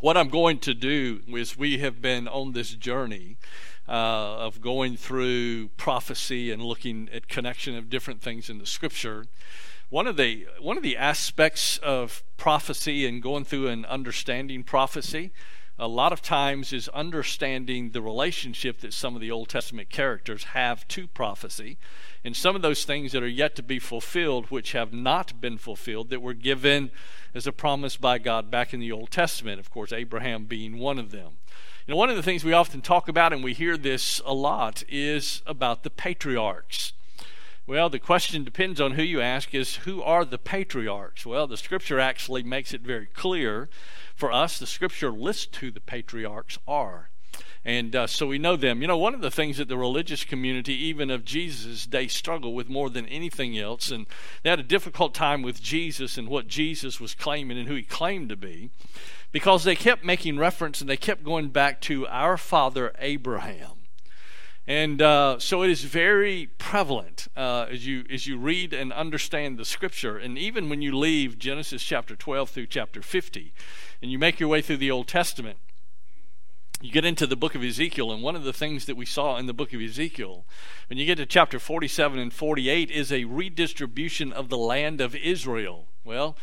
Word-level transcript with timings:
what 0.00 0.16
I'm 0.16 0.28
going 0.28 0.58
to 0.60 0.74
do 0.74 1.20
is 1.28 1.56
we 1.56 1.78
have 1.78 2.00
been 2.00 2.28
on 2.28 2.52
this 2.52 2.70
journey 2.70 3.36
uh, 3.88 3.92
of 4.38 4.60
going 4.60 4.96
through 4.96 5.68
prophecy 5.76 6.52
and 6.52 6.62
looking 6.62 7.08
at 7.12 7.28
connection 7.28 7.76
of 7.76 7.90
different 7.90 8.20
things 8.20 8.48
in 8.48 8.58
the 8.58 8.66
Scripture. 8.66 9.26
One 9.90 10.06
of 10.06 10.16
the 10.16 10.46
one 10.60 10.76
of 10.76 10.82
the 10.82 10.96
aspects 10.96 11.78
of 11.78 12.22
prophecy 12.36 13.06
and 13.06 13.22
going 13.22 13.44
through 13.44 13.68
and 13.68 13.86
understanding 13.86 14.62
prophecy, 14.62 15.32
a 15.78 15.86
lot 15.86 16.12
of 16.12 16.20
times 16.20 16.72
is 16.72 16.88
understanding 16.88 17.90
the 17.90 18.02
relationship 18.02 18.80
that 18.80 18.92
some 18.92 19.14
of 19.14 19.20
the 19.20 19.30
Old 19.30 19.48
Testament 19.48 19.90
characters 19.90 20.44
have 20.44 20.86
to 20.88 21.06
prophecy, 21.06 21.78
and 22.24 22.36
some 22.36 22.56
of 22.56 22.62
those 22.62 22.84
things 22.84 23.12
that 23.12 23.22
are 23.22 23.28
yet 23.28 23.54
to 23.56 23.62
be 23.62 23.78
fulfilled, 23.78 24.46
which 24.50 24.72
have 24.72 24.92
not 24.92 25.40
been 25.40 25.56
fulfilled, 25.56 26.10
that 26.10 26.20
were 26.20 26.34
given 26.34 26.90
as 27.32 27.46
a 27.46 27.52
promise 27.52 27.96
by 27.96 28.18
God 28.18 28.50
back 28.50 28.74
in 28.74 28.80
the 28.80 28.90
Old 28.90 29.10
Testament. 29.10 29.60
Of 29.60 29.70
course, 29.70 29.92
Abraham 29.92 30.46
being 30.46 30.78
one 30.78 30.98
of 30.98 31.12
them. 31.12 31.34
You 31.86 31.94
know, 31.94 31.96
one 31.96 32.10
of 32.10 32.16
the 32.16 32.22
things 32.22 32.44
we 32.44 32.52
often 32.52 32.80
talk 32.80 33.08
about, 33.08 33.32
and 33.32 33.44
we 33.44 33.54
hear 33.54 33.76
this 33.76 34.20
a 34.26 34.34
lot, 34.34 34.82
is 34.88 35.42
about 35.46 35.84
the 35.84 35.90
patriarchs. 35.90 36.92
Well, 37.68 37.90
the 37.90 37.98
question 37.98 38.44
depends 38.44 38.80
on 38.80 38.92
who 38.92 39.02
you 39.02 39.20
ask 39.20 39.54
is 39.54 39.76
who 39.76 40.02
are 40.02 40.24
the 40.24 40.38
patriarchs? 40.38 41.26
Well, 41.26 41.46
the 41.46 41.58
scripture 41.58 42.00
actually 42.00 42.42
makes 42.42 42.72
it 42.72 42.80
very 42.80 43.06
clear 43.06 43.68
for 44.18 44.32
us. 44.32 44.58
The 44.58 44.66
scripture 44.66 45.12
lists 45.12 45.58
who 45.58 45.70
the 45.70 45.80
patriarchs 45.80 46.58
are. 46.66 47.10
And 47.64 47.94
uh, 47.94 48.06
so 48.06 48.26
we 48.26 48.38
know 48.38 48.56
them. 48.56 48.82
You 48.82 48.88
know, 48.88 48.96
one 48.96 49.14
of 49.14 49.20
the 49.20 49.30
things 49.30 49.58
that 49.58 49.68
the 49.68 49.76
religious 49.76 50.24
community, 50.24 50.74
even 50.74 51.10
of 51.10 51.24
Jesus' 51.24 51.86
day, 51.86 52.08
struggle 52.08 52.52
with 52.54 52.68
more 52.68 52.90
than 52.90 53.06
anything 53.06 53.58
else, 53.58 53.90
and 53.90 54.06
they 54.42 54.50
had 54.50 54.60
a 54.60 54.64
difficult 54.64 55.14
time 55.14 55.42
with 55.42 55.62
Jesus 55.62 56.18
and 56.18 56.28
what 56.28 56.48
Jesus 56.48 57.00
was 57.00 57.14
claiming 57.14 57.58
and 57.58 57.68
who 57.68 57.74
he 57.74 57.82
claimed 57.82 58.28
to 58.30 58.36
be, 58.36 58.70
because 59.32 59.64
they 59.64 59.76
kept 59.76 60.04
making 60.04 60.38
reference 60.38 60.80
and 60.80 60.88
they 60.88 60.96
kept 60.96 61.22
going 61.22 61.48
back 61.48 61.80
to 61.82 62.06
our 62.08 62.36
father 62.36 62.92
Abraham. 62.98 63.77
And 64.68 65.00
uh, 65.00 65.38
so 65.38 65.62
it 65.62 65.70
is 65.70 65.84
very 65.84 66.50
prevalent 66.58 67.28
uh, 67.34 67.68
as 67.70 67.86
you 67.86 68.04
as 68.10 68.26
you 68.26 68.36
read 68.36 68.74
and 68.74 68.92
understand 68.92 69.56
the 69.56 69.64
Scripture, 69.64 70.18
and 70.18 70.36
even 70.36 70.68
when 70.68 70.82
you 70.82 70.94
leave 70.94 71.38
Genesis 71.38 71.82
chapter 71.82 72.14
12 72.14 72.50
through 72.50 72.66
chapter 72.66 73.00
50, 73.00 73.54
and 74.02 74.12
you 74.12 74.18
make 74.18 74.38
your 74.38 74.50
way 74.50 74.60
through 74.60 74.76
the 74.76 74.90
Old 74.90 75.08
Testament, 75.08 75.56
you 76.82 76.92
get 76.92 77.06
into 77.06 77.26
the 77.26 77.34
book 77.34 77.54
of 77.54 77.64
Ezekiel, 77.64 78.12
and 78.12 78.22
one 78.22 78.36
of 78.36 78.44
the 78.44 78.52
things 78.52 78.84
that 78.84 78.96
we 78.98 79.06
saw 79.06 79.38
in 79.38 79.46
the 79.46 79.54
book 79.54 79.72
of 79.72 79.80
Ezekiel, 79.80 80.44
when 80.90 80.98
you 80.98 81.06
get 81.06 81.16
to 81.16 81.24
chapter 81.24 81.58
47 81.58 82.18
and 82.18 82.30
48, 82.30 82.90
is 82.90 83.10
a 83.10 83.24
redistribution 83.24 84.34
of 84.34 84.50
the 84.50 84.58
land 84.58 85.00
of 85.00 85.16
Israel. 85.16 85.86
Well, 86.04 86.36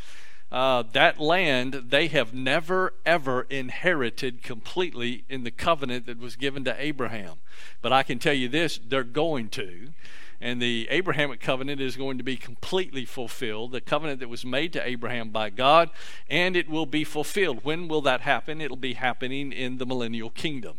uh, 0.51 0.83
that 0.93 1.19
land 1.19 1.85
they 1.89 2.07
have 2.07 2.33
never 2.33 2.93
ever 3.05 3.41
inherited 3.49 4.43
completely 4.43 5.25
in 5.29 5.43
the 5.43 5.51
covenant 5.51 6.05
that 6.05 6.19
was 6.19 6.35
given 6.35 6.63
to 6.63 6.75
Abraham. 6.81 7.35
But 7.81 7.91
I 7.93 8.03
can 8.03 8.19
tell 8.19 8.33
you 8.33 8.47
this 8.47 8.79
they're 8.87 9.03
going 9.03 9.49
to 9.49 9.93
and 10.41 10.61
the 10.61 10.87
Abrahamic 10.91 11.39
covenant 11.39 11.81
is 11.81 11.95
going 11.95 12.17
to 12.17 12.23
be 12.23 12.37
completely 12.37 13.05
fulfilled. 13.05 13.71
The 13.71 13.81
covenant 13.81 14.19
that 14.19 14.29
was 14.29 14.45
made 14.45 14.73
to 14.73 14.87
Abraham 14.87 15.29
by 15.29 15.49
God, 15.49 15.89
and 16.29 16.55
it 16.55 16.69
will 16.69 16.85
be 16.85 17.03
fulfilled. 17.03 17.61
When 17.63 17.87
will 17.87 18.01
that 18.01 18.21
happen? 18.21 18.61
It'll 18.61 18.77
be 18.77 18.93
happening 18.93 19.51
in 19.51 19.77
the 19.77 19.85
millennial 19.85 20.29
kingdom. 20.29 20.77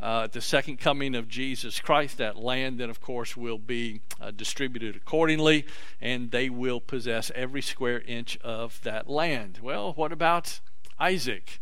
Uh, 0.00 0.28
the 0.28 0.40
second 0.40 0.78
coming 0.78 1.16
of 1.16 1.28
Jesus 1.28 1.80
Christ, 1.80 2.18
that 2.18 2.36
land 2.36 2.78
then, 2.78 2.88
of 2.88 3.00
course, 3.00 3.36
will 3.36 3.58
be 3.58 4.00
uh, 4.20 4.30
distributed 4.30 4.94
accordingly, 4.94 5.66
and 6.00 6.30
they 6.30 6.48
will 6.48 6.80
possess 6.80 7.32
every 7.34 7.62
square 7.62 8.00
inch 8.02 8.38
of 8.42 8.80
that 8.84 9.10
land. 9.10 9.58
Well, 9.60 9.92
what 9.94 10.12
about 10.12 10.60
Isaac? 11.00 11.60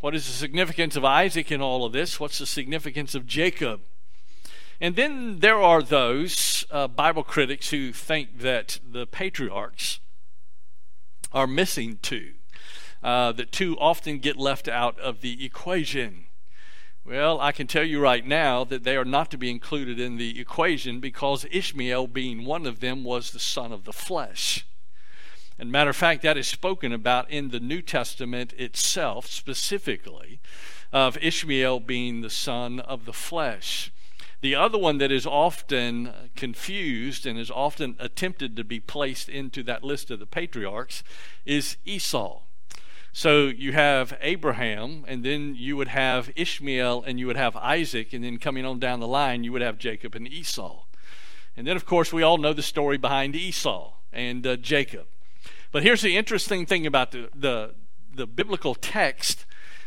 What 0.00 0.14
is 0.14 0.26
the 0.26 0.32
significance 0.32 0.96
of 0.96 1.04
Isaac 1.04 1.52
in 1.52 1.60
all 1.60 1.84
of 1.84 1.92
this? 1.92 2.18
What's 2.18 2.38
the 2.38 2.46
significance 2.46 3.14
of 3.14 3.26
Jacob? 3.26 3.82
And 4.80 4.96
then 4.96 5.40
there 5.40 5.60
are 5.60 5.82
those 5.82 6.64
uh, 6.70 6.88
Bible 6.88 7.22
critics 7.22 7.68
who 7.68 7.92
think 7.92 8.38
that 8.38 8.80
the 8.82 9.06
patriarchs 9.06 10.00
are 11.32 11.46
missing 11.46 11.98
two, 12.00 12.32
uh, 13.02 13.32
that 13.32 13.52
two 13.52 13.78
often 13.78 14.18
get 14.18 14.38
left 14.38 14.66
out 14.66 14.98
of 14.98 15.20
the 15.20 15.44
equation. 15.44 16.24
Well, 17.04 17.40
I 17.40 17.52
can 17.52 17.66
tell 17.66 17.84
you 17.84 17.98
right 17.98 18.26
now 18.26 18.62
that 18.64 18.84
they 18.84 18.96
are 18.96 19.04
not 19.04 19.30
to 19.30 19.38
be 19.38 19.50
included 19.50 19.98
in 19.98 20.16
the 20.16 20.38
equation 20.38 21.00
because 21.00 21.46
Ishmael, 21.50 22.08
being 22.08 22.44
one 22.44 22.66
of 22.66 22.80
them, 22.80 23.04
was 23.04 23.30
the 23.30 23.38
son 23.38 23.72
of 23.72 23.84
the 23.84 23.92
flesh. 23.92 24.66
And 25.58 25.72
matter 25.72 25.90
of 25.90 25.96
fact, 25.96 26.22
that 26.22 26.36
is 26.36 26.46
spoken 26.46 26.92
about 26.92 27.30
in 27.30 27.48
the 27.48 27.60
New 27.60 27.82
Testament 27.82 28.52
itself, 28.54 29.26
specifically, 29.26 30.40
of 30.92 31.18
Ishmael 31.18 31.80
being 31.80 32.20
the 32.20 32.30
son 32.30 32.80
of 32.80 33.06
the 33.06 33.12
flesh. 33.12 33.90
The 34.42 34.54
other 34.54 34.78
one 34.78 34.98
that 34.98 35.12
is 35.12 35.26
often 35.26 36.30
confused 36.36 37.26
and 37.26 37.38
is 37.38 37.50
often 37.50 37.96
attempted 37.98 38.56
to 38.56 38.64
be 38.64 38.80
placed 38.80 39.28
into 39.28 39.62
that 39.64 39.84
list 39.84 40.10
of 40.10 40.18
the 40.18 40.26
patriarchs 40.26 41.02
is 41.44 41.76
Esau. 41.84 42.40
So 43.12 43.46
you 43.46 43.72
have 43.72 44.16
Abraham, 44.20 45.04
and 45.08 45.24
then 45.24 45.54
you 45.56 45.76
would 45.76 45.88
have 45.88 46.30
Ishmael, 46.36 47.02
and 47.02 47.18
you 47.18 47.26
would 47.26 47.36
have 47.36 47.56
Isaac, 47.56 48.12
and 48.12 48.22
then 48.22 48.38
coming 48.38 48.64
on 48.64 48.78
down 48.78 49.00
the 49.00 49.08
line, 49.08 49.42
you 49.42 49.52
would 49.52 49.62
have 49.62 49.78
Jacob 49.78 50.14
and 50.14 50.28
Esau. 50.28 50.84
And 51.56 51.66
then, 51.66 51.76
of 51.76 51.84
course, 51.84 52.12
we 52.12 52.22
all 52.22 52.38
know 52.38 52.52
the 52.52 52.62
story 52.62 52.98
behind 52.98 53.34
Esau 53.34 53.92
and 54.12 54.46
uh, 54.46 54.56
Jacob. 54.56 55.06
But 55.72 55.82
here's 55.82 56.02
the 56.02 56.16
interesting 56.16 56.66
thing 56.66 56.86
about 56.86 57.10
the, 57.10 57.28
the, 57.34 57.74
the 58.14 58.26
biblical 58.26 58.74
text 58.74 59.44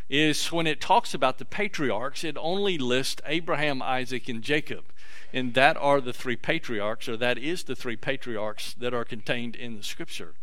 is 0.10 0.52
when 0.52 0.68
it 0.68 0.82
talks 0.82 1.14
about 1.14 1.38
the 1.38 1.46
patriarchs, 1.46 2.24
it 2.24 2.38
only 2.38 2.78
lists 2.78 3.22
Abraham, 3.26 3.82
Isaac, 3.82 4.28
and 4.30 4.42
Jacob. 4.42 4.84
And 5.32 5.54
that 5.56 5.78
are 5.78 6.00
the 6.00 6.14
three 6.14 6.36
patriarchs, 6.36 7.10
or 7.10 7.18
that 7.18 7.38
is 7.38 7.64
the 7.64 7.76
three 7.76 7.96
patriarchs 7.96 8.74
that 8.76 8.94
are 8.94 9.06
contained 9.06 9.56
in 9.56 9.78
the 9.78 9.84
scripture. 9.84 10.36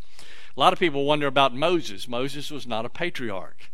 A 0.57 0.61
lot 0.61 0.73
of 0.73 0.79
people 0.79 1.05
wonder 1.05 1.27
about 1.27 1.55
Moses. 1.55 2.09
Moses 2.09 2.51
was 2.51 2.67
not 2.67 2.85
a 2.85 2.89
patriarch. 2.89 3.71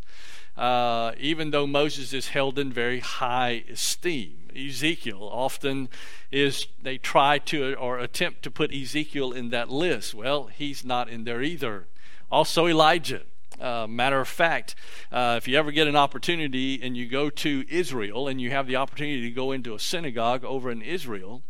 Uh, 0.57 1.13
even 1.19 1.51
though 1.51 1.67
Moses 1.67 2.13
is 2.13 2.29
held 2.29 2.59
in 2.59 2.73
very 2.73 3.01
high 3.01 3.65
esteem. 3.71 4.49
Ezekiel 4.57 5.29
often 5.31 5.91
is, 6.33 6.67
they 6.83 6.97
try 6.97 7.39
to 7.39 7.75
or 7.75 7.99
attempt 7.99 8.43
to 8.43 8.51
put 8.51 8.73
Ezekiel 8.73 9.33
in 9.33 9.51
that 9.51 9.71
list. 9.71 10.15
Well, 10.15 10.47
he's 10.47 10.83
not 10.83 11.11
in 11.11 11.25
there 11.25 11.43
either. 11.43 11.89
Also, 12.31 12.67
Elijah. 12.67 13.23
Uh, 13.61 13.87
matter 13.87 14.21
of 14.21 14.29
fact, 14.29 14.75
uh, 15.11 15.35
if 15.39 15.49
you 15.49 15.57
ever 15.57 15.71
get 15.71 15.87
an 15.87 15.97
opportunity 15.97 16.81
and 16.83 16.95
you 16.97 17.07
go 17.07 17.31
to 17.31 17.65
Israel 17.71 18.29
and 18.29 18.39
you 18.41 18.51
have 18.51 18.67
the 18.67 18.77
opportunity 18.77 19.23
to 19.23 19.31
go 19.31 19.53
into 19.53 19.75
a 19.75 19.79
synagogue 19.79 20.45
over 20.45 20.71
in 20.71 20.83
Israel, 20.83 21.43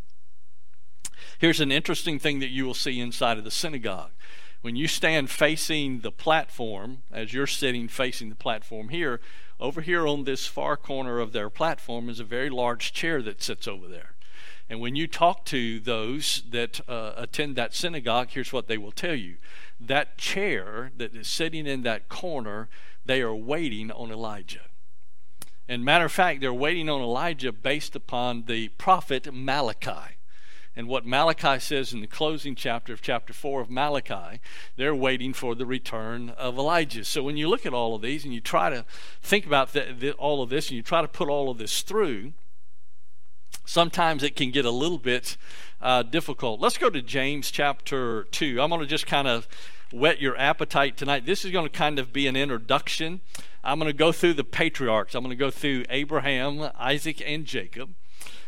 here's 1.38 1.60
an 1.60 1.72
interesting 1.72 2.19
thing 2.19 2.38
that 2.41 2.50
you 2.50 2.64
will 2.64 2.75
see 2.75 3.00
inside 3.00 3.38
of 3.38 3.44
the 3.44 3.50
synagogue. 3.50 4.10
When 4.66 4.75
you 4.75 4.88
stand 4.88 5.31
facing 5.31 6.00
the 6.00 6.10
platform, 6.10 7.03
as 7.12 7.32
you're 7.32 7.47
sitting 7.47 7.87
facing 7.87 8.31
the 8.31 8.34
platform 8.34 8.88
here, 8.88 9.21
over 9.60 9.81
here 9.81 10.09
on 10.09 10.25
this 10.25 10.49
far 10.49 10.77
corner 10.77 11.21
of 11.21 11.32
their 11.32 11.49
platform 11.49 12.09
is 12.09 12.19
a 12.19 12.25
very 12.25 12.50
large 12.50 12.93
chair 12.93 13.22
that 13.22 13.41
sits 13.41 13.69
over 13.69 13.87
there. 13.87 14.16
And 14.69 14.81
when 14.81 14.97
you 14.97 15.06
talk 15.06 15.44
to 15.44 15.78
those 15.78 16.43
that 16.50 16.81
uh, 16.88 17.12
attend 17.16 17.55
that 17.55 17.76
synagogue, 17.76 18.31
here's 18.32 18.53
what 18.53 18.66
they 18.66 18.76
will 18.76 18.91
tell 18.91 19.15
you 19.15 19.37
that 19.78 20.19
chair 20.19 20.91
that 20.97 21.15
is 21.15 21.28
sitting 21.28 21.69
in 21.69 21.82
that 21.82 22.09
corner, 22.09 22.69
they 23.05 23.22
are 23.22 23.37
waiting 23.37 23.93
on 23.93 24.10
Elijah. 24.10 24.66
And 25.69 25.84
matter 25.84 26.06
of 26.06 26.12
fact, 26.12 26.41
they're 26.41 26.53
waiting 26.53 26.88
on 26.88 27.00
Elijah 27.00 27.53
based 27.53 27.94
upon 27.94 28.47
the 28.47 28.71
prophet 28.71 29.32
Malachi. 29.32 30.16
And 30.76 30.88
what 30.88 31.06
Malachi 31.06 31.59
says 31.59 31.94
in 31.94 32.03
the 32.03 32.06
closing 32.06 32.54
chapter 32.54 32.92
of 32.92 33.00
chapter 33.00 33.32
4 33.32 33.62
of 33.62 33.70
Malachi, 33.70 34.41
they're 34.76 34.94
waiting 34.94 35.32
for 35.32 35.54
the 35.54 35.64
return 35.64 36.31
of 36.31 36.59
Elijah. 36.59 37.03
So 37.03 37.22
when 37.22 37.38
you 37.38 37.48
look 37.48 37.64
at 37.64 37.72
all 37.72 37.94
of 37.94 38.03
these 38.03 38.25
and 38.25 38.34
you 38.34 38.42
try 38.42 38.69
to 38.69 38.84
think 39.22 39.47
about 39.47 39.72
the, 39.72 39.94
the, 39.98 40.12
all 40.12 40.43
of 40.43 40.50
this 40.50 40.69
and 40.69 40.76
you 40.76 40.82
try 40.82 41.00
to 41.00 41.08
put 41.08 41.31
all 41.31 41.49
of 41.49 41.56
this 41.56 41.81
through, 41.81 42.34
sometimes 43.64 44.23
it 44.23 44.37
can 44.37 44.50
get 44.50 44.67
a 44.67 44.70
little 44.70 44.99
bit 44.99 45.38
uh, 45.81 46.02
difficult. 46.02 46.61
Let's 46.61 46.76
go 46.76 46.90
to 46.90 47.00
James 47.00 47.50
chapter 47.50 48.25
2. 48.25 48.61
I'm 48.61 48.69
going 48.69 48.82
to 48.82 48.87
just 48.87 49.06
kind 49.06 49.28
of 49.28 49.49
whet 49.93 50.20
your 50.20 50.37
appetite 50.38 50.99
tonight. 50.99 51.25
This 51.25 51.46
is 51.46 51.52
going 51.52 51.67
to 51.67 51.73
kind 51.73 51.99
of 51.99 52.12
be 52.12 52.26
an 52.26 52.37
introduction. 52.37 53.20
I'm 53.64 53.78
going 53.78 53.90
to 53.90 53.96
go 53.96 54.12
through 54.12 54.34
the 54.34 54.44
patriarchs. 54.44 55.14
I'm 55.14 55.23
going 55.23 55.31
to 55.31 55.37
go 55.37 55.50
through 55.50 55.84
Abraham, 55.88 56.70
Isaac, 56.78 57.23
and 57.26 57.46
Jacob. 57.46 57.94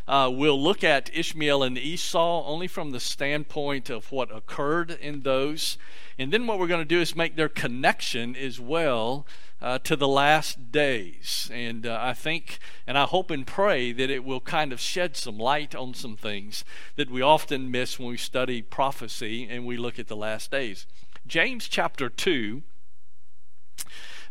Uh, 0.09 0.27
we'll 0.27 0.59
look 0.59 0.83
at 0.83 1.15
Ishmael 1.15 1.61
and 1.61 1.77
Esau 1.77 2.43
only 2.47 2.65
from 2.65 2.89
the 2.89 2.99
standpoint 2.99 3.91
of 3.91 4.11
what 4.11 4.35
occurred 4.35 4.89
in 4.89 5.21
those. 5.21 5.77
And 6.17 6.33
then 6.33 6.47
what 6.47 6.57
we're 6.57 6.65
going 6.65 6.81
to 6.81 6.95
do 6.95 6.99
is 6.99 7.15
make 7.15 7.35
their 7.35 7.47
connection 7.47 8.35
as 8.35 8.59
well 8.59 9.27
uh, 9.61 9.77
to 9.83 9.95
the 9.95 10.07
last 10.07 10.71
days. 10.71 11.47
And 11.53 11.85
uh, 11.85 11.99
I 12.01 12.15
think, 12.15 12.57
and 12.87 12.97
I 12.97 13.03
hope 13.03 13.29
and 13.29 13.45
pray 13.45 13.91
that 13.91 14.09
it 14.09 14.23
will 14.23 14.39
kind 14.39 14.73
of 14.73 14.79
shed 14.79 15.15
some 15.15 15.37
light 15.37 15.75
on 15.75 15.93
some 15.93 16.17
things 16.17 16.65
that 16.95 17.11
we 17.11 17.21
often 17.21 17.69
miss 17.69 17.99
when 17.99 18.09
we 18.09 18.17
study 18.17 18.63
prophecy 18.63 19.47
and 19.47 19.63
we 19.63 19.77
look 19.77 19.99
at 19.99 20.07
the 20.07 20.15
last 20.15 20.49
days. 20.49 20.87
James 21.27 21.67
chapter 21.67 22.09
2. 22.09 22.63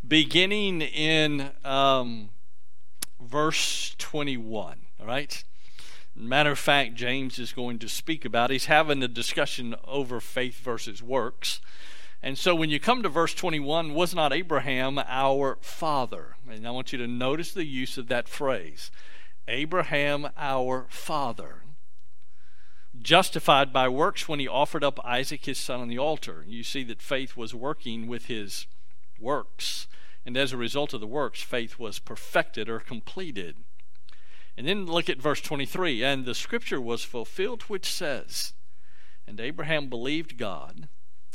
beginning 0.06 0.80
in 0.80 1.52
um, 1.64 2.30
verse 3.20 3.94
21. 3.98 4.80
All 4.98 5.06
right? 5.06 5.44
Matter 6.20 6.50
of 6.50 6.58
fact, 6.58 6.94
James 6.94 7.38
is 7.38 7.52
going 7.52 7.78
to 7.78 7.88
speak 7.88 8.24
about. 8.24 8.50
He's 8.50 8.64
having 8.64 9.00
a 9.04 9.08
discussion 9.08 9.76
over 9.86 10.20
faith 10.20 10.58
versus 10.58 11.00
works. 11.00 11.60
And 12.20 12.36
so 12.36 12.56
when 12.56 12.70
you 12.70 12.80
come 12.80 13.04
to 13.04 13.08
verse 13.08 13.34
21, 13.34 13.94
was 13.94 14.16
not 14.16 14.32
Abraham 14.32 14.98
our 15.06 15.58
father? 15.60 16.34
And 16.50 16.66
I 16.66 16.72
want 16.72 16.92
you 16.92 16.98
to 16.98 17.06
notice 17.06 17.52
the 17.52 17.64
use 17.64 17.96
of 17.96 18.08
that 18.08 18.28
phrase 18.28 18.90
Abraham 19.46 20.28
our 20.36 20.86
father. 20.88 21.62
Justified 23.00 23.72
by 23.72 23.88
works 23.88 24.28
when 24.28 24.40
he 24.40 24.48
offered 24.48 24.82
up 24.82 24.98
Isaac 25.04 25.44
his 25.44 25.58
son 25.58 25.80
on 25.80 25.88
the 25.88 25.98
altar. 25.98 26.44
You 26.48 26.64
see 26.64 26.82
that 26.84 27.00
faith 27.00 27.36
was 27.36 27.54
working 27.54 28.08
with 28.08 28.26
his 28.26 28.66
works. 29.20 29.86
And 30.26 30.36
as 30.36 30.52
a 30.52 30.56
result 30.56 30.92
of 30.92 31.00
the 31.00 31.06
works, 31.06 31.42
faith 31.42 31.78
was 31.78 32.00
perfected 32.00 32.68
or 32.68 32.80
completed. 32.80 33.54
And 34.58 34.66
then 34.66 34.86
look 34.86 35.08
at 35.08 35.22
verse 35.22 35.40
23. 35.40 36.02
And 36.02 36.26
the 36.26 36.34
scripture 36.34 36.80
was 36.80 37.04
fulfilled 37.04 37.62
which 37.62 37.90
says, 37.90 38.52
And 39.26 39.40
Abraham 39.40 39.88
believed 39.88 40.36
God 40.36 40.88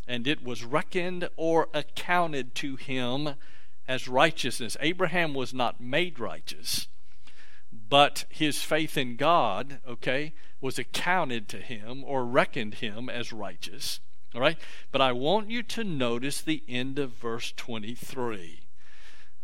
and 0.08 0.28
it 0.28 0.44
was 0.44 0.64
reckoned 0.64 1.30
or 1.36 1.70
accounted 1.74 2.56
to 2.56 2.76
him 2.76 3.36
as 3.88 4.08
righteousness. 4.08 4.78
Abraham 4.80 5.34
was 5.34 5.54
not 5.54 5.80
made 5.80 6.20
righteous, 6.20 6.88
but 7.72 8.26
his 8.30 8.62
faith 8.62 8.98
in 8.98 9.16
God, 9.16 9.80
okay, 9.88 10.34
was 10.62 10.78
accounted 10.78 11.48
to 11.50 11.58
him 11.58 12.04
or 12.04 12.26
reckoned 12.26 12.76
him 12.76 13.10
as 13.10 13.34
righteous. 13.34 14.00
All 14.36 14.42
right? 14.42 14.58
But 14.92 15.02
I 15.02 15.12
want 15.12 15.50
you 15.50 15.64
to 15.64 15.84
notice 15.84 16.42
the 16.42 16.64
end 16.68 17.00
of 17.00 17.12
verse 17.12 17.54
23. 17.56 18.62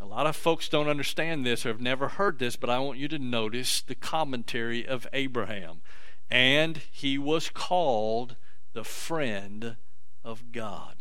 A 0.00 0.06
lot 0.06 0.26
of 0.26 0.34
folks 0.34 0.68
don't 0.68 0.88
understand 0.88 1.44
this 1.44 1.66
or 1.66 1.68
have 1.68 1.80
never 1.80 2.08
heard 2.08 2.38
this, 2.38 2.56
but 2.56 2.70
I 2.70 2.78
want 2.78 2.98
you 2.98 3.06
to 3.08 3.18
notice 3.18 3.82
the 3.82 3.94
commentary 3.94 4.86
of 4.86 5.06
Abraham. 5.12 5.82
And 6.30 6.80
he 6.90 7.18
was 7.18 7.50
called 7.50 8.36
the 8.72 8.84
friend 8.84 9.76
of 10.24 10.52
God. 10.52 10.96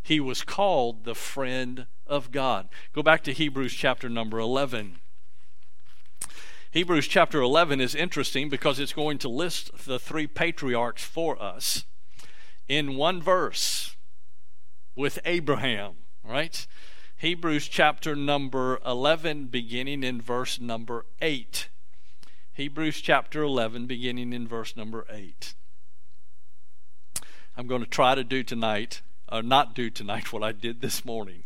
He 0.00 0.20
was 0.20 0.42
called 0.42 1.04
the 1.04 1.14
friend 1.14 1.86
of 2.06 2.30
God. 2.30 2.68
Go 2.92 3.02
back 3.02 3.24
to 3.24 3.32
Hebrews 3.32 3.74
chapter 3.74 4.08
number 4.08 4.38
11. 4.38 4.98
Hebrews 6.70 7.08
chapter 7.08 7.40
11 7.40 7.80
is 7.80 7.96
interesting 7.96 8.48
because 8.48 8.78
it's 8.78 8.92
going 8.92 9.18
to 9.18 9.28
list 9.28 9.86
the 9.86 9.98
three 9.98 10.28
patriarchs 10.28 11.02
for 11.02 11.40
us 11.42 11.84
in 12.68 12.94
one 12.94 13.20
verse 13.20 13.96
with 14.94 15.18
Abraham, 15.24 15.94
right? 16.22 16.66
Hebrews 17.20 17.68
chapter 17.68 18.16
number 18.16 18.80
11, 18.86 19.48
beginning 19.48 20.02
in 20.02 20.22
verse 20.22 20.58
number 20.58 21.04
8. 21.20 21.68
Hebrews 22.54 23.02
chapter 23.02 23.42
11, 23.42 23.86
beginning 23.86 24.32
in 24.32 24.48
verse 24.48 24.74
number 24.74 25.04
8. 25.10 25.52
I'm 27.58 27.66
going 27.66 27.82
to 27.82 27.86
try 27.86 28.14
to 28.14 28.24
do 28.24 28.42
tonight, 28.42 29.02
or 29.30 29.42
not 29.42 29.74
do 29.74 29.90
tonight, 29.90 30.32
what 30.32 30.42
I 30.42 30.52
did 30.52 30.80
this 30.80 31.04
morning. 31.04 31.42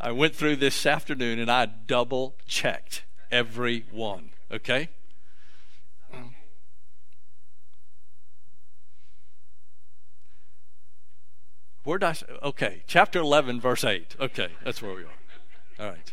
I 0.00 0.12
went 0.12 0.34
through 0.34 0.56
this 0.56 0.86
afternoon 0.86 1.38
and 1.38 1.50
I 1.50 1.66
double 1.66 2.36
checked 2.46 3.04
every 3.30 3.84
one, 3.92 4.30
okay? 4.50 4.88
Where 11.82 11.98
say? 12.14 12.26
Okay, 12.42 12.82
chapter 12.86 13.20
11, 13.20 13.60
verse 13.60 13.84
8. 13.84 14.16
Okay, 14.20 14.48
that's 14.64 14.82
where 14.82 14.94
we 14.94 15.02
are. 15.02 15.08
All 15.78 15.88
right. 15.88 16.12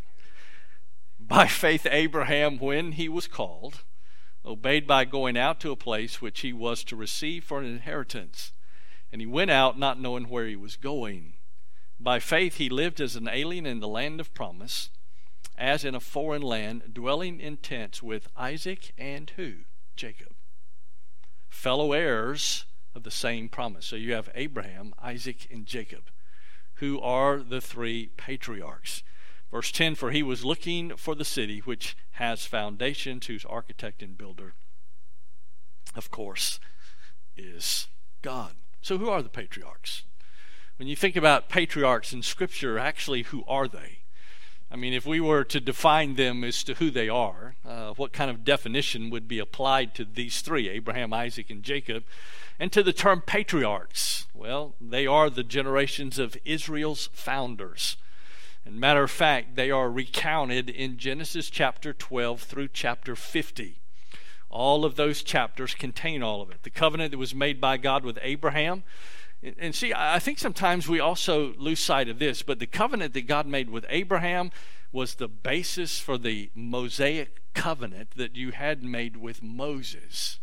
By 1.19 1.47
faith, 1.47 1.85
Abraham, 1.89 2.57
when 2.57 2.93
he 2.93 3.09
was 3.09 3.27
called, 3.27 3.83
obeyed 4.45 4.87
by 4.87 5.03
going 5.03 5.37
out 5.37 5.59
to 5.59 5.71
a 5.71 5.75
place 5.75 6.21
which 6.21 6.39
he 6.39 6.53
was 6.53 6.85
to 6.85 6.95
receive 6.95 7.43
for 7.43 7.59
an 7.59 7.65
inheritance. 7.65 8.53
And 9.11 9.21
he 9.21 9.27
went 9.27 9.51
out 9.51 9.77
not 9.77 9.99
knowing 9.99 10.29
where 10.29 10.47
he 10.47 10.55
was 10.55 10.77
going. 10.77 11.33
By 11.99 12.19
faith 12.19 12.55
he 12.55 12.69
lived 12.69 13.01
as 13.01 13.15
an 13.15 13.27
alien 13.27 13.65
in 13.65 13.81
the 13.81 13.87
land 13.87 14.21
of 14.21 14.33
promise, 14.33 14.89
as 15.57 15.83
in 15.83 15.95
a 15.95 15.99
foreign 15.99 16.43
land, 16.43 16.93
dwelling 16.93 17.41
in 17.41 17.57
tents 17.57 18.01
with 18.01 18.29
Isaac 18.37 18.93
and 18.97 19.29
who? 19.31 19.53
Jacob. 19.97 20.33
Fellow 21.49 21.91
heirs 21.91 22.65
of 22.97 23.03
the 23.03 23.11
same 23.11 23.47
promise. 23.47 23.85
So 23.85 23.95
you 23.95 24.13
have 24.13 24.29
Abraham, 24.35 24.93
Isaac, 25.01 25.47
and 25.51 25.65
Jacob, 25.65 26.09
who 26.75 26.99
are 26.99 27.37
the 27.37 27.61
three 27.61 28.07
patriarchs. 28.17 29.03
Verse 29.51 29.71
10 29.71 29.95
For 29.95 30.11
he 30.11 30.23
was 30.23 30.43
looking 30.43 30.97
for 30.97 31.15
the 31.15 31.23
city 31.23 31.59
which 31.59 31.95
has 32.13 32.45
foundations, 32.45 33.27
whose 33.27 33.45
architect 33.45 34.01
and 34.01 34.17
builder, 34.17 34.55
of 35.95 36.11
course, 36.11 36.59
is 37.37 37.87
God. 38.21 38.55
So, 38.81 38.97
who 38.97 39.09
are 39.09 39.21
the 39.21 39.29
patriarchs? 39.29 40.03
When 40.77 40.87
you 40.87 40.95
think 40.95 41.15
about 41.15 41.49
patriarchs 41.49 42.13
in 42.13 42.23
Scripture, 42.23 42.77
actually, 42.77 43.23
who 43.23 43.43
are 43.47 43.67
they? 43.67 43.99
I 44.69 44.75
mean, 44.75 44.93
if 44.93 45.05
we 45.05 45.21
were 45.21 45.45
to 45.45 45.61
define 45.61 46.15
them 46.15 46.43
as 46.43 46.61
to 46.65 46.73
who 46.73 46.91
they 46.91 47.07
are, 47.07 47.55
uh, 47.65 47.93
what 47.93 48.11
kind 48.11 48.29
of 48.29 48.43
definition 48.43 49.09
would 49.09 49.27
be 49.27 49.39
applied 49.39 49.95
to 49.95 50.05
these 50.05 50.41
three, 50.41 50.67
Abraham, 50.67 51.13
Isaac, 51.13 51.49
and 51.49 51.63
Jacob, 51.63 52.03
and 52.59 52.71
to 52.73 52.83
the 52.83 52.91
term 52.91 53.21
patriarchs? 53.21 54.27
Well, 54.33 54.75
they 54.81 55.07
are 55.07 55.29
the 55.29 55.43
generations 55.43 56.19
of 56.19 56.35
Israel's 56.43 57.09
founders. 57.13 57.95
And 58.65 58.77
matter 58.77 59.03
of 59.03 59.11
fact, 59.11 59.55
they 59.55 59.71
are 59.71 59.89
recounted 59.89 60.69
in 60.69 60.97
Genesis 60.97 61.49
chapter 61.49 61.93
12 61.93 62.41
through 62.41 62.67
chapter 62.73 63.15
50. 63.15 63.79
All 64.49 64.83
of 64.83 64.95
those 64.95 65.23
chapters 65.23 65.73
contain 65.73 66.21
all 66.21 66.41
of 66.41 66.49
it. 66.49 66.63
The 66.63 66.69
covenant 66.69 67.11
that 67.11 67.17
was 67.17 67.33
made 67.33 67.61
by 67.61 67.77
God 67.77 68.03
with 68.03 68.19
Abraham. 68.21 68.83
And 69.41 69.75
see, 69.75 69.93
I 69.95 70.19
think 70.19 70.39
sometimes 70.39 70.87
we 70.87 70.99
also 70.99 71.53
lose 71.57 71.79
sight 71.79 72.09
of 72.09 72.19
this, 72.19 72.41
but 72.41 72.59
the 72.59 72.65
covenant 72.65 73.13
that 73.13 73.27
God 73.27 73.45
made 73.45 73.69
with 73.69 73.85
Abraham 73.89 74.51
was 74.91 75.15
the 75.15 75.27
basis 75.27 75.99
for 75.99 76.17
the 76.17 76.49
Mosaic 76.55 77.41
covenant 77.53 78.11
that 78.15 78.35
you 78.35 78.51
had 78.51 78.83
made 78.83 79.17
with 79.17 79.43
Moses. 79.43 80.39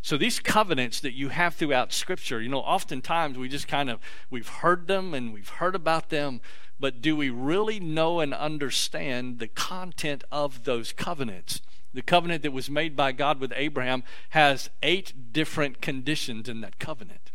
So 0.00 0.16
these 0.16 0.40
covenants 0.40 1.00
that 1.00 1.14
you 1.14 1.30
have 1.30 1.54
throughout 1.54 1.92
Scripture, 1.92 2.40
you 2.40 2.48
know, 2.48 2.60
oftentimes 2.60 3.36
we 3.36 3.48
just 3.48 3.68
kind 3.68 3.90
of 3.90 4.00
we've 4.30 4.48
heard 4.48 4.86
them 4.86 5.12
and 5.12 5.32
we've 5.32 5.48
heard 5.48 5.74
about 5.74 6.10
them, 6.10 6.40
but 6.80 7.02
do 7.02 7.16
we 7.16 7.30
really 7.30 7.80
know 7.80 8.20
and 8.20 8.32
understand 8.32 9.38
the 9.38 9.48
content 9.48 10.24
of 10.30 10.64
those 10.64 10.92
covenants? 10.92 11.60
the 11.94 12.02
covenant 12.02 12.42
that 12.42 12.52
was 12.52 12.68
made 12.68 12.96
by 12.96 13.12
God 13.12 13.40
with 13.40 13.52
Abraham 13.54 14.02
has 14.30 14.68
eight 14.82 15.32
different 15.32 15.80
conditions 15.80 16.48
in 16.48 16.60
that 16.60 16.78
covenant. 16.78 17.30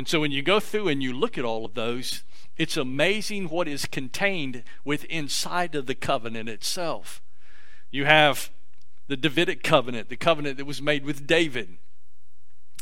And 0.00 0.08
so 0.08 0.20
when 0.20 0.30
you 0.30 0.40
go 0.40 0.60
through 0.60 0.88
and 0.88 1.02
you 1.02 1.12
look 1.12 1.36
at 1.36 1.44
all 1.44 1.66
of 1.66 1.74
those, 1.74 2.24
it's 2.56 2.78
amazing 2.78 3.50
what 3.50 3.68
is 3.68 3.84
contained 3.84 4.64
within 4.82 5.10
inside 5.10 5.74
of 5.74 5.84
the 5.84 5.94
covenant 5.94 6.48
itself. 6.48 7.20
You 7.90 8.06
have 8.06 8.48
the 9.08 9.16
Davidic 9.18 9.62
covenant, 9.62 10.08
the 10.08 10.16
covenant 10.16 10.56
that 10.56 10.64
was 10.64 10.80
made 10.80 11.04
with 11.04 11.26
David. 11.26 11.76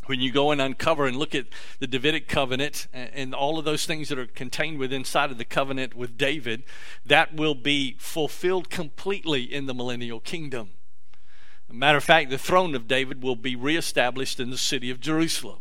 When 0.06 0.20
you 0.20 0.30
go 0.30 0.52
and 0.52 0.60
uncover 0.60 1.08
and 1.08 1.16
look 1.16 1.34
at 1.34 1.46
the 1.80 1.88
Davidic 1.88 2.28
covenant 2.28 2.86
and 2.92 3.34
all 3.34 3.58
of 3.58 3.64
those 3.64 3.84
things 3.84 4.10
that 4.10 4.18
are 4.20 4.26
contained 4.26 4.78
within 4.78 5.00
inside 5.00 5.32
of 5.32 5.38
the 5.38 5.44
covenant 5.44 5.96
with 5.96 6.16
David, 6.16 6.62
that 7.04 7.34
will 7.34 7.56
be 7.56 7.96
fulfilled 7.98 8.70
completely 8.70 9.42
in 9.42 9.66
the 9.66 9.74
millennial 9.74 10.20
kingdom 10.20 10.70
matter 11.70 11.98
of 11.98 12.04
fact, 12.04 12.30
the 12.30 12.38
throne 12.38 12.74
of 12.74 12.88
David 12.88 13.22
will 13.22 13.36
be 13.36 13.54
reestablished 13.54 14.40
in 14.40 14.50
the 14.50 14.58
city 14.58 14.90
of 14.90 15.00
Jerusalem. 15.00 15.58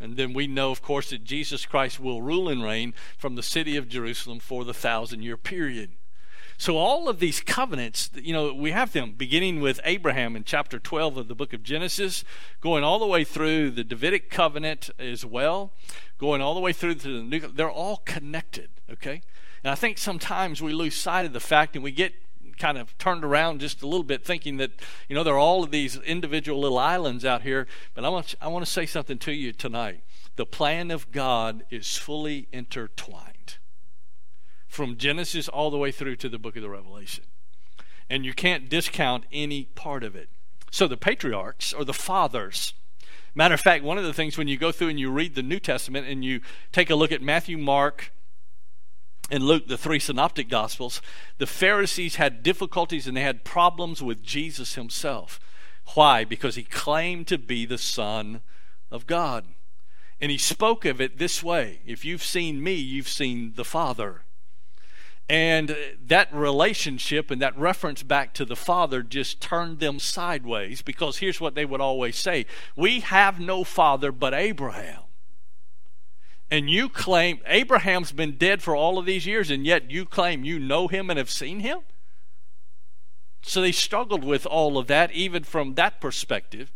And 0.00 0.16
then 0.16 0.32
we 0.32 0.46
know, 0.46 0.70
of 0.70 0.82
course, 0.82 1.10
that 1.10 1.24
Jesus 1.24 1.66
Christ 1.66 1.98
will 1.98 2.22
rule 2.22 2.48
and 2.48 2.62
reign 2.62 2.94
from 3.16 3.34
the 3.34 3.42
city 3.42 3.76
of 3.76 3.88
Jerusalem 3.88 4.38
for 4.38 4.64
the 4.64 4.74
thousand 4.74 5.22
year 5.22 5.36
period. 5.36 5.90
So, 6.60 6.76
all 6.76 7.08
of 7.08 7.20
these 7.20 7.40
covenants, 7.40 8.10
you 8.14 8.32
know, 8.32 8.52
we 8.52 8.72
have 8.72 8.92
them 8.92 9.12
beginning 9.16 9.60
with 9.60 9.80
Abraham 9.84 10.34
in 10.34 10.42
chapter 10.42 10.80
12 10.80 11.16
of 11.16 11.28
the 11.28 11.34
book 11.36 11.52
of 11.52 11.62
Genesis, 11.62 12.24
going 12.60 12.82
all 12.82 12.98
the 12.98 13.06
way 13.06 13.22
through 13.22 13.70
the 13.70 13.84
Davidic 13.84 14.28
covenant 14.28 14.90
as 14.98 15.24
well, 15.24 15.72
going 16.18 16.40
all 16.40 16.54
the 16.54 16.60
way 16.60 16.72
through 16.72 16.96
to 16.96 17.18
the 17.18 17.22
new, 17.22 17.40
they're 17.40 17.70
all 17.70 17.98
connected, 17.98 18.70
okay? 18.90 19.22
And 19.62 19.70
I 19.70 19.76
think 19.76 19.98
sometimes 19.98 20.60
we 20.60 20.72
lose 20.72 20.96
sight 20.96 21.26
of 21.26 21.32
the 21.32 21.38
fact 21.38 21.76
and 21.76 21.84
we 21.84 21.92
get 21.92 22.12
kind 22.58 22.78
of 22.78 22.96
turned 22.98 23.24
around 23.24 23.60
just 23.60 23.82
a 23.82 23.86
little 23.86 24.04
bit, 24.04 24.24
thinking 24.24 24.56
that 24.58 24.72
you 25.08 25.14
know 25.14 25.22
there 25.22 25.34
are 25.34 25.38
all 25.38 25.64
of 25.64 25.70
these 25.70 25.96
individual 25.96 26.60
little 26.60 26.78
islands 26.78 27.24
out 27.24 27.42
here. 27.42 27.66
But 27.94 28.04
I 28.04 28.08
want 28.08 28.34
I 28.40 28.48
want 28.48 28.64
to 28.64 28.70
say 28.70 28.86
something 28.86 29.18
to 29.18 29.32
you 29.32 29.52
tonight. 29.52 30.02
The 30.36 30.46
plan 30.46 30.90
of 30.90 31.10
God 31.10 31.64
is 31.70 31.96
fully 31.96 32.48
intertwined 32.52 33.58
from 34.66 34.96
Genesis 34.96 35.48
all 35.48 35.70
the 35.70 35.78
way 35.78 35.90
through 35.90 36.16
to 36.16 36.28
the 36.28 36.38
book 36.38 36.56
of 36.56 36.62
the 36.62 36.70
Revelation, 36.70 37.24
and 38.08 38.24
you 38.24 38.34
can't 38.34 38.68
discount 38.68 39.24
any 39.32 39.64
part 39.64 40.04
of 40.04 40.14
it. 40.14 40.28
So 40.70 40.86
the 40.86 40.96
patriarchs 40.96 41.72
or 41.72 41.84
the 41.84 41.94
fathers. 41.94 42.74
Matter 43.34 43.54
of 43.54 43.60
fact, 43.60 43.84
one 43.84 43.98
of 43.98 44.04
the 44.04 44.12
things 44.12 44.36
when 44.36 44.48
you 44.48 44.56
go 44.56 44.72
through 44.72 44.88
and 44.88 45.00
you 45.00 45.10
read 45.10 45.34
the 45.34 45.42
New 45.42 45.60
Testament 45.60 46.06
and 46.06 46.24
you 46.24 46.40
take 46.72 46.90
a 46.90 46.94
look 46.94 47.12
at 47.12 47.22
Matthew, 47.22 47.56
Mark, 47.56 48.12
in 49.30 49.44
Luke, 49.44 49.68
the 49.68 49.76
three 49.76 49.98
synoptic 49.98 50.48
gospels, 50.48 51.02
the 51.36 51.46
Pharisees 51.46 52.16
had 52.16 52.42
difficulties 52.42 53.06
and 53.06 53.16
they 53.16 53.22
had 53.22 53.44
problems 53.44 54.02
with 54.02 54.22
Jesus 54.22 54.74
himself. 54.74 55.38
Why? 55.94 56.24
Because 56.24 56.54
he 56.54 56.64
claimed 56.64 57.26
to 57.28 57.38
be 57.38 57.66
the 57.66 57.78
Son 57.78 58.40
of 58.90 59.06
God. 59.06 59.44
And 60.20 60.30
he 60.30 60.38
spoke 60.38 60.84
of 60.84 61.00
it 61.00 61.18
this 61.18 61.42
way 61.42 61.80
If 61.86 62.04
you've 62.04 62.24
seen 62.24 62.62
me, 62.62 62.74
you've 62.74 63.08
seen 63.08 63.52
the 63.54 63.64
Father. 63.64 64.22
And 65.30 65.76
that 66.06 66.32
relationship 66.32 67.30
and 67.30 67.42
that 67.42 67.56
reference 67.58 68.02
back 68.02 68.32
to 68.34 68.46
the 68.46 68.56
Father 68.56 69.02
just 69.02 69.42
turned 69.42 69.78
them 69.78 69.98
sideways 69.98 70.80
because 70.80 71.18
here's 71.18 71.38
what 71.38 71.54
they 71.54 71.66
would 71.66 71.82
always 71.82 72.16
say 72.16 72.46
We 72.76 73.00
have 73.00 73.38
no 73.38 73.62
Father 73.62 74.10
but 74.10 74.32
Abraham. 74.32 75.02
And 76.50 76.70
you 76.70 76.88
claim 76.88 77.40
Abraham's 77.46 78.12
been 78.12 78.36
dead 78.36 78.62
for 78.62 78.74
all 78.74 78.98
of 78.98 79.04
these 79.04 79.26
years, 79.26 79.50
and 79.50 79.66
yet 79.66 79.90
you 79.90 80.06
claim 80.06 80.44
you 80.44 80.58
know 80.58 80.88
him 80.88 81.10
and 81.10 81.18
have 81.18 81.30
seen 81.30 81.60
him? 81.60 81.80
So 83.42 83.60
they 83.60 83.72
struggled 83.72 84.24
with 84.24 84.46
all 84.46 84.78
of 84.78 84.86
that, 84.86 85.12
even 85.12 85.44
from 85.44 85.74
that 85.74 86.00
perspective, 86.00 86.72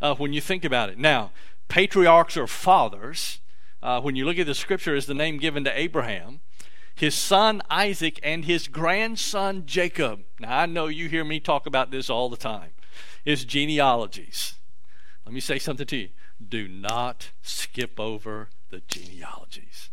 uh, 0.00 0.14
when 0.14 0.32
you 0.32 0.40
think 0.40 0.64
about 0.64 0.90
it. 0.90 0.98
Now, 0.98 1.32
patriarchs 1.68 2.36
or 2.36 2.46
fathers, 2.46 3.40
uh, 3.82 4.00
when 4.00 4.16
you 4.16 4.24
look 4.24 4.38
at 4.38 4.46
the 4.46 4.54
scripture, 4.54 4.94
is 4.94 5.06
the 5.06 5.14
name 5.14 5.38
given 5.38 5.64
to 5.64 5.78
Abraham, 5.78 6.40
his 6.94 7.14
son 7.14 7.62
Isaac, 7.68 8.20
and 8.22 8.44
his 8.44 8.68
grandson 8.68 9.64
Jacob. 9.66 10.20
Now, 10.38 10.60
I 10.60 10.66
know 10.66 10.86
you 10.86 11.08
hear 11.08 11.24
me 11.24 11.40
talk 11.40 11.66
about 11.66 11.90
this 11.90 12.08
all 12.08 12.28
the 12.28 12.36
time. 12.36 12.70
His 13.24 13.44
genealogies. 13.44 14.54
Let 15.24 15.34
me 15.34 15.40
say 15.40 15.58
something 15.58 15.86
to 15.86 15.96
you. 15.96 16.08
Do 16.48 16.68
not 16.68 17.30
skip 17.42 17.98
over 17.98 18.48
the 18.76 18.82
genealogies. 18.88 19.90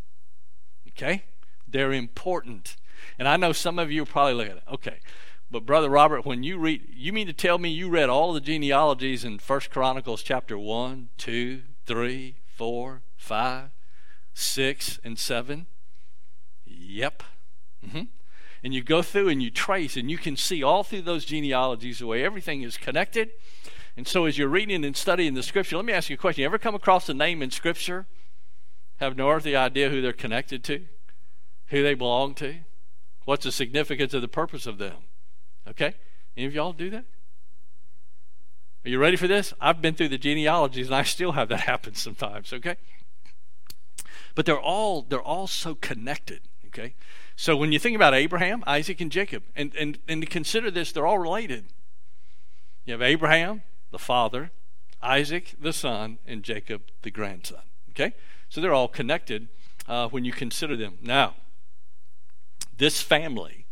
Okay? 0.89 1.23
They're 1.67 1.93
important. 1.93 2.75
And 3.17 3.27
I 3.27 3.37
know 3.37 3.53
some 3.53 3.79
of 3.79 3.91
you 3.91 4.05
probably 4.05 4.33
looking 4.33 4.51
at 4.51 4.57
it. 4.57 4.63
Okay. 4.73 4.99
But 5.49 5.65
brother 5.65 5.89
Robert, 5.89 6.25
when 6.25 6.43
you 6.43 6.57
read 6.57 6.81
you 6.93 7.13
mean 7.13 7.27
to 7.27 7.33
tell 7.33 7.57
me 7.57 7.69
you 7.69 7.89
read 7.89 8.09
all 8.09 8.33
the 8.33 8.41
genealogies 8.41 9.23
in 9.23 9.39
First 9.39 9.69
Chronicles 9.69 10.23
chapter 10.23 10.57
1, 10.57 11.09
2, 11.17 11.61
3, 11.85 12.35
4, 12.45 13.01
5, 13.15 13.69
6 14.33 14.99
and 15.03 15.19
7? 15.19 15.65
Yep. 16.65 17.23
Mm-hmm. 17.85 18.01
And 18.63 18.73
you 18.73 18.83
go 18.83 19.01
through 19.01 19.29
and 19.29 19.43
you 19.43 19.51
trace 19.51 19.95
and 19.95 20.09
you 20.09 20.17
can 20.17 20.35
see 20.35 20.63
all 20.63 20.83
through 20.83 21.03
those 21.03 21.23
genealogies 21.23 21.99
the 21.99 22.07
way 22.07 22.23
everything 22.23 22.63
is 22.63 22.77
connected. 22.77 23.29
And 23.95 24.07
so 24.07 24.25
as 24.25 24.37
you're 24.37 24.47
reading 24.47 24.83
and 24.83 24.97
studying 24.97 25.35
the 25.35 25.43
scripture, 25.43 25.75
let 25.75 25.85
me 25.85 25.93
ask 25.93 26.09
you 26.09 26.15
a 26.15 26.17
question. 26.17 26.41
You 26.41 26.47
ever 26.47 26.57
come 26.57 26.75
across 26.75 27.07
a 27.07 27.13
name 27.13 27.41
in 27.41 27.51
scripture 27.51 28.07
have 29.03 29.17
no 29.17 29.29
earthly 29.29 29.55
idea 29.55 29.89
who 29.89 30.01
they're 30.01 30.13
connected 30.13 30.63
to, 30.65 30.86
who 31.67 31.83
they 31.83 31.93
belong 31.93 32.33
to, 32.36 32.55
what's 33.25 33.43
the 33.43 33.51
significance 33.51 34.13
of 34.13 34.22
the 34.22 34.27
purpose 34.27 34.65
of 34.65 34.77
them. 34.77 34.95
Okay? 35.67 35.95
Any 36.36 36.45
of 36.45 36.53
y'all 36.53 36.74
do 36.74 36.89
that? 36.89 37.05
Are 38.86 38.89
you 38.89 39.00
ready 39.00 39.15
for 39.15 39.27
this? 39.27 39.53
I've 39.62 39.81
been 39.81 39.95
through 39.95 40.10
the 40.10 40.17
genealogies 40.17 40.88
and 40.88 40.95
I 40.95 41.03
still 41.03 41.33
have 41.33 41.50
that 41.50 41.62
happen 41.72 41.95
sometimes, 41.95 42.51
okay? 42.51 42.75
But 44.36 44.45
they're 44.45 44.60
all 44.60 45.03
they're 45.03 45.22
all 45.22 45.48
so 45.48 45.75
connected, 45.75 46.41
okay? 46.67 46.95
So 47.36 47.55
when 47.55 47.72
you 47.72 47.79
think 47.79 47.95
about 47.95 48.13
Abraham, 48.13 48.63
Isaac, 48.67 49.00
and 49.00 49.12
Jacob, 49.12 49.43
and, 49.55 49.74
and, 49.75 50.00
and 50.07 50.22
to 50.22 50.27
consider 50.27 50.69
this, 50.69 50.91
they're 50.91 51.05
all 51.05 51.19
related. 51.19 51.65
You 52.86 52.93
have 52.93 53.01
Abraham, 53.01 53.63
the 53.91 54.00
father, 54.00 54.51
Isaac, 55.01 55.55
the 55.60 55.74
son, 55.74 56.19
and 56.27 56.43
Jacob, 56.43 56.83
the 57.01 57.12
grandson. 57.12 57.62
Okay? 57.91 58.13
So 58.53 58.62
they're 58.62 58.72
all 58.72 58.88
connected 58.88 59.48
uh, 59.88 60.10
when 60.10 60.25
you 60.25 60.31
consider 60.31 60.75
them. 60.75 61.00
Now, 61.01 61.33
this 62.77 63.01
family, 63.01 63.65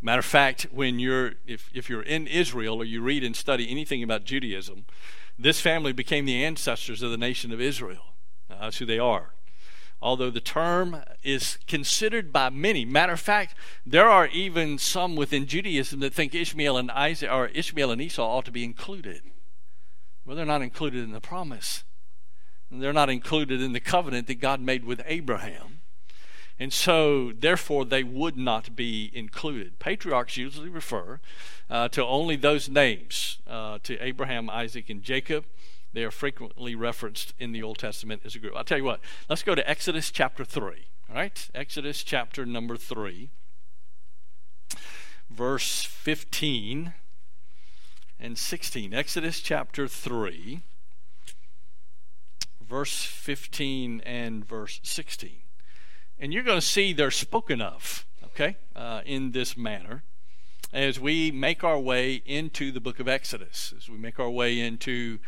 matter 0.00 0.20
of 0.20 0.24
fact, 0.24 0.68
when 0.70 1.00
you're 1.00 1.32
if, 1.48 1.68
if 1.74 1.90
you're 1.90 2.04
in 2.04 2.28
Israel 2.28 2.76
or 2.76 2.84
you 2.84 3.02
read 3.02 3.24
and 3.24 3.34
study 3.34 3.68
anything 3.68 4.04
about 4.04 4.22
Judaism, 4.22 4.84
this 5.36 5.60
family 5.60 5.92
became 5.92 6.26
the 6.26 6.44
ancestors 6.44 7.02
of 7.02 7.10
the 7.10 7.16
nation 7.16 7.50
of 7.50 7.60
Israel. 7.60 8.14
Uh, 8.48 8.60
that's 8.60 8.78
who 8.78 8.86
they 8.86 9.00
are. 9.00 9.34
Although 10.00 10.30
the 10.30 10.40
term 10.40 11.02
is 11.24 11.58
considered 11.66 12.32
by 12.32 12.50
many, 12.50 12.84
matter 12.84 13.14
of 13.14 13.20
fact, 13.20 13.56
there 13.84 14.08
are 14.08 14.28
even 14.28 14.78
some 14.78 15.16
within 15.16 15.46
Judaism 15.46 15.98
that 15.98 16.14
think 16.14 16.36
Ishmael 16.36 16.76
and 16.76 16.92
Isaac 16.92 17.32
or 17.32 17.48
Ishmael 17.48 17.90
and 17.90 18.00
Esau 18.00 18.24
ought 18.24 18.44
to 18.44 18.52
be 18.52 18.62
included. 18.62 19.22
Well, 20.24 20.36
they're 20.36 20.46
not 20.46 20.62
included 20.62 21.02
in 21.02 21.10
the 21.10 21.20
promise. 21.20 21.82
They're 22.70 22.92
not 22.92 23.10
included 23.10 23.60
in 23.60 23.72
the 23.72 23.80
covenant 23.80 24.26
that 24.28 24.40
God 24.40 24.60
made 24.60 24.84
with 24.84 25.02
Abraham. 25.06 25.80
And 26.58 26.72
so, 26.72 27.32
therefore, 27.32 27.86
they 27.86 28.04
would 28.04 28.36
not 28.36 28.76
be 28.76 29.10
included. 29.14 29.78
Patriarchs 29.78 30.36
usually 30.36 30.68
refer 30.68 31.18
uh, 31.70 31.88
to 31.88 32.04
only 32.04 32.36
those 32.36 32.68
names 32.68 33.38
uh, 33.48 33.78
to 33.82 33.98
Abraham, 33.98 34.50
Isaac, 34.50 34.90
and 34.90 35.02
Jacob. 35.02 35.46
They 35.92 36.04
are 36.04 36.10
frequently 36.10 36.74
referenced 36.74 37.32
in 37.38 37.52
the 37.52 37.62
Old 37.62 37.78
Testament 37.78 38.22
as 38.24 38.36
a 38.36 38.38
group. 38.38 38.54
I'll 38.54 38.64
tell 38.64 38.78
you 38.78 38.84
what, 38.84 39.00
let's 39.28 39.42
go 39.42 39.54
to 39.54 39.68
Exodus 39.68 40.10
chapter 40.10 40.44
3. 40.44 40.86
All 41.08 41.16
right? 41.16 41.48
Exodus 41.54 42.04
chapter 42.04 42.44
number 42.44 42.76
3, 42.76 43.30
verse 45.30 45.82
15 45.82 46.92
and 48.20 48.38
16. 48.38 48.94
Exodus 48.94 49.40
chapter 49.40 49.88
3 49.88 50.60
verse 52.70 53.02
15 53.02 54.00
and 54.06 54.46
verse 54.46 54.78
16. 54.84 55.42
And 56.20 56.32
you're 56.32 56.44
going 56.44 56.60
to 56.60 56.66
see 56.66 56.92
they're 56.92 57.10
spoken 57.10 57.60
of, 57.60 58.06
okay, 58.26 58.56
uh, 58.76 59.00
in 59.04 59.32
this 59.32 59.56
manner 59.56 60.04
as 60.72 61.00
we 61.00 61.32
make 61.32 61.64
our 61.64 61.80
way 61.80 62.22
into 62.24 62.70
the 62.70 62.80
book 62.80 63.00
of 63.00 63.08
Exodus, 63.08 63.74
as 63.76 63.88
we 63.88 63.98
make 63.98 64.20
our 64.20 64.30
way 64.30 64.60
into 64.60 65.18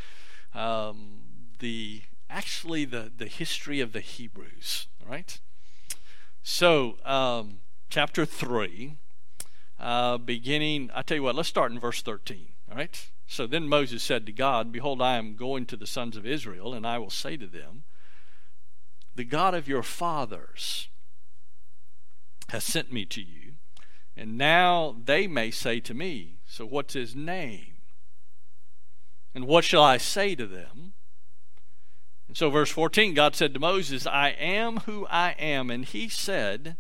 um, 0.55 1.23
the 1.59 2.03
actually 2.31 2.85
the, 2.85 3.11
the 3.15 3.27
history 3.27 3.81
of 3.81 3.93
the 3.93 4.01
Hebrews, 4.01 4.87
right? 5.07 5.41
So, 6.45 6.97
um, 7.05 7.59
chapter 7.91 8.25
3, 8.25 8.97
uh, 9.81 10.19
beginning, 10.19 10.91
I 10.95 11.03
tell 11.03 11.17
you 11.17 11.23
what, 11.25 11.35
let's 11.35 11.49
start 11.49 11.73
in 11.73 11.81
verse 11.81 12.03
13, 12.03 12.47
all 12.71 12.77
right? 12.77 13.11
So 13.33 13.47
then 13.47 13.67
Moses 13.67 14.03
said 14.03 14.27
to 14.27 14.33
God, 14.33 14.71
Behold, 14.73 15.01
I 15.01 15.17
am 15.17 15.37
going 15.37 15.65
to 15.65 15.77
the 15.79 15.87
sons 15.87 16.19
of 16.19 16.27
Israel, 16.27 16.75
and 16.75 16.87
I 16.87 16.99
will 16.99 17.09
say 17.09 17.39
to 17.39 17.47
them, 17.47 17.85
The 19.15 19.25
God 19.25 19.55
of 19.55 19.67
your 19.67 19.83
fathers 19.83 20.91
has 22.51 22.63
sent 22.63 22.93
me 22.93 23.07
to 23.07 23.23
you, 23.23 23.55
and 24.15 24.37
now 24.37 24.95
they 25.03 25.27
may 25.27 25.51
say 25.51 25.81
to 25.81 25.95
me, 25.95 26.41
So 26.47 26.67
what's 26.67 26.93
his 26.93 27.17
name? 27.17 27.79
And 29.35 29.47
what 29.47 29.65
shall 29.65 29.83
I 29.83 29.97
say 29.97 30.35
to 30.35 30.47
them? 30.47 30.93
And 32.29 32.37
so, 32.37 32.51
verse 32.51 32.71
14, 32.71 33.15
God 33.15 33.35
said 33.35 33.55
to 33.55 33.61
Moses, 33.61 34.07
I 34.07 34.29
am 34.29 34.81
who 34.81 35.07
I 35.07 35.31
am. 35.39 35.71
And 35.71 35.87
he 35.87 36.11
said, 36.11 36.77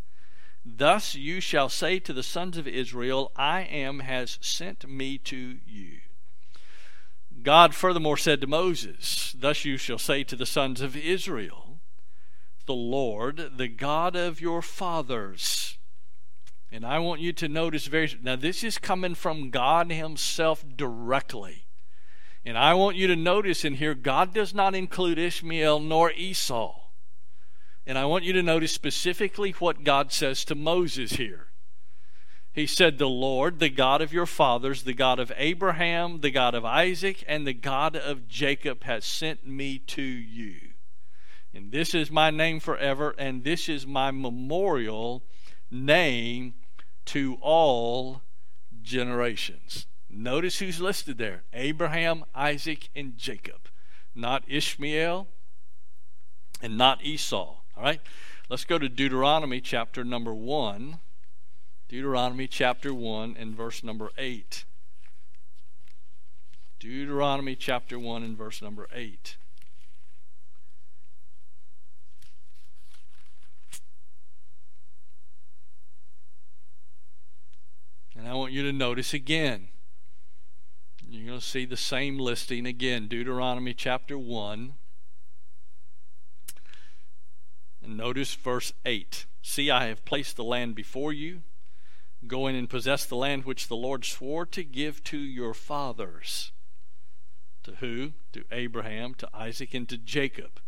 Thus 0.66 1.14
you 1.14 1.40
shall 1.40 1.70
say 1.70 1.98
to 2.00 2.12
the 2.12 2.22
sons 2.22 2.58
of 2.58 2.68
Israel, 2.68 3.32
I 3.36 3.62
am 3.62 4.00
has 4.00 4.36
sent 4.42 4.86
me 4.86 5.16
to 5.16 5.56
you. 5.64 6.00
God 7.42 7.74
furthermore 7.74 8.16
said 8.16 8.40
to 8.40 8.46
Moses, 8.46 9.34
Thus 9.38 9.64
you 9.64 9.76
shall 9.76 9.98
say 9.98 10.24
to 10.24 10.36
the 10.36 10.46
sons 10.46 10.80
of 10.80 10.96
Israel, 10.96 11.80
The 12.66 12.74
Lord, 12.74 13.52
the 13.56 13.68
God 13.68 14.16
of 14.16 14.40
your 14.40 14.62
fathers. 14.62 15.78
And 16.70 16.86
I 16.86 16.98
want 16.98 17.20
you 17.20 17.32
to 17.34 17.48
notice 17.48 17.86
very 17.86 18.16
now 18.22 18.36
this 18.36 18.64
is 18.64 18.78
coming 18.78 19.14
from 19.14 19.50
God 19.50 19.90
Himself 19.90 20.64
directly. 20.76 21.66
And 22.44 22.58
I 22.58 22.74
want 22.74 22.96
you 22.96 23.06
to 23.06 23.16
notice 23.16 23.64
in 23.64 23.74
here, 23.74 23.94
God 23.94 24.34
does 24.34 24.52
not 24.52 24.74
include 24.74 25.18
Ishmael 25.18 25.80
nor 25.80 26.10
Esau. 26.10 26.74
And 27.86 27.98
I 27.98 28.04
want 28.04 28.24
you 28.24 28.32
to 28.32 28.42
notice 28.42 28.72
specifically 28.72 29.52
what 29.52 29.84
God 29.84 30.12
says 30.12 30.44
to 30.46 30.54
Moses 30.54 31.12
here. 31.12 31.51
He 32.52 32.66
said, 32.66 32.98
The 32.98 33.08
Lord, 33.08 33.58
the 33.58 33.70
God 33.70 34.02
of 34.02 34.12
your 34.12 34.26
fathers, 34.26 34.82
the 34.82 34.92
God 34.92 35.18
of 35.18 35.32
Abraham, 35.36 36.20
the 36.20 36.30
God 36.30 36.54
of 36.54 36.64
Isaac, 36.64 37.24
and 37.26 37.46
the 37.46 37.54
God 37.54 37.96
of 37.96 38.28
Jacob 38.28 38.84
has 38.84 39.04
sent 39.04 39.46
me 39.46 39.78
to 39.78 40.02
you. 40.02 40.56
And 41.54 41.72
this 41.72 41.94
is 41.94 42.10
my 42.10 42.30
name 42.30 42.60
forever, 42.60 43.14
and 43.18 43.44
this 43.44 43.68
is 43.68 43.86
my 43.86 44.10
memorial 44.10 45.22
name 45.70 46.54
to 47.06 47.38
all 47.40 48.22
generations. 48.82 49.86
Notice 50.10 50.58
who's 50.58 50.80
listed 50.80 51.16
there 51.16 51.44
Abraham, 51.54 52.24
Isaac, 52.34 52.90
and 52.94 53.16
Jacob. 53.16 53.68
Not 54.14 54.44
Ishmael 54.46 55.26
and 56.60 56.76
not 56.76 57.02
Esau. 57.02 57.56
All 57.76 57.82
right? 57.82 58.00
Let's 58.50 58.66
go 58.66 58.78
to 58.78 58.90
Deuteronomy 58.90 59.62
chapter 59.62 60.04
number 60.04 60.34
1. 60.34 60.98
Deuteronomy 61.92 62.46
chapter 62.46 62.94
1 62.94 63.36
and 63.38 63.54
verse 63.54 63.84
number 63.84 64.12
8. 64.16 64.64
Deuteronomy 66.80 67.54
chapter 67.54 67.98
1 67.98 68.22
and 68.22 68.34
verse 68.34 68.62
number 68.62 68.88
8. 68.94 69.36
And 78.16 78.26
I 78.26 78.32
want 78.32 78.54
you 78.54 78.62
to 78.62 78.72
notice 78.72 79.12
again. 79.12 79.68
You're 81.06 81.26
going 81.26 81.40
to 81.40 81.44
see 81.44 81.66
the 81.66 81.76
same 81.76 82.18
listing 82.18 82.64
again, 82.64 83.06
Deuteronomy 83.06 83.74
chapter 83.74 84.16
1. 84.16 84.72
And 87.84 87.96
notice 87.98 88.34
verse 88.34 88.72
8. 88.86 89.26
See, 89.42 89.70
I 89.70 89.88
have 89.88 90.06
placed 90.06 90.36
the 90.36 90.44
land 90.44 90.74
before 90.74 91.12
you. 91.12 91.42
Go 92.26 92.46
in 92.46 92.54
and 92.54 92.70
possess 92.70 93.04
the 93.04 93.16
land 93.16 93.44
which 93.44 93.68
the 93.68 93.76
Lord 93.76 94.04
swore 94.04 94.46
to 94.46 94.62
give 94.62 95.02
to 95.04 95.18
your 95.18 95.54
fathers. 95.54 96.52
To 97.64 97.76
who? 97.76 98.12
To 98.32 98.44
Abraham, 98.50 99.14
to 99.14 99.28
Isaac, 99.34 99.74
and 99.74 99.88
to 99.88 99.96
Jacob. 99.96 100.60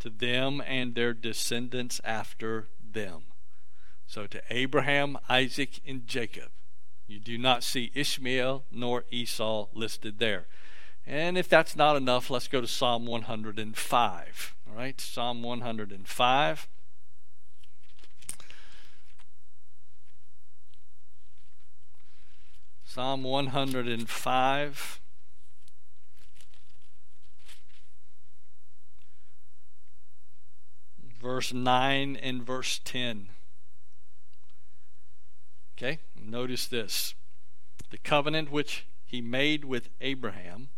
To 0.00 0.10
them 0.10 0.62
and 0.66 0.94
their 0.94 1.14
descendants 1.14 2.00
after 2.04 2.68
them. 2.92 3.22
So 4.06 4.26
to 4.26 4.42
Abraham, 4.50 5.18
Isaac, 5.28 5.80
and 5.86 6.06
Jacob. 6.06 6.50
You 7.06 7.20
do 7.20 7.38
not 7.38 7.62
see 7.62 7.92
Ishmael 7.94 8.64
nor 8.70 9.04
Esau 9.10 9.68
listed 9.72 10.18
there. 10.18 10.46
And 11.06 11.38
if 11.38 11.48
that's 11.48 11.76
not 11.76 11.96
enough, 11.96 12.30
let's 12.30 12.48
go 12.48 12.60
to 12.60 12.66
Psalm 12.66 13.06
105. 13.06 14.56
All 14.68 14.76
right, 14.76 15.00
Psalm 15.00 15.42
105. 15.42 16.68
Psalm 22.96 23.24
105. 23.24 25.00
Verse 31.20 31.52
9 31.52 32.16
and 32.16 32.42
verse 32.42 32.80
10. 32.82 33.28
Okay, 35.76 35.98
notice 36.18 36.66
this. 36.66 37.14
The 37.90 37.98
covenant 37.98 38.50
which 38.50 38.86
he 39.04 39.20
made 39.20 39.66
with 39.66 39.90
Abraham 40.00 40.70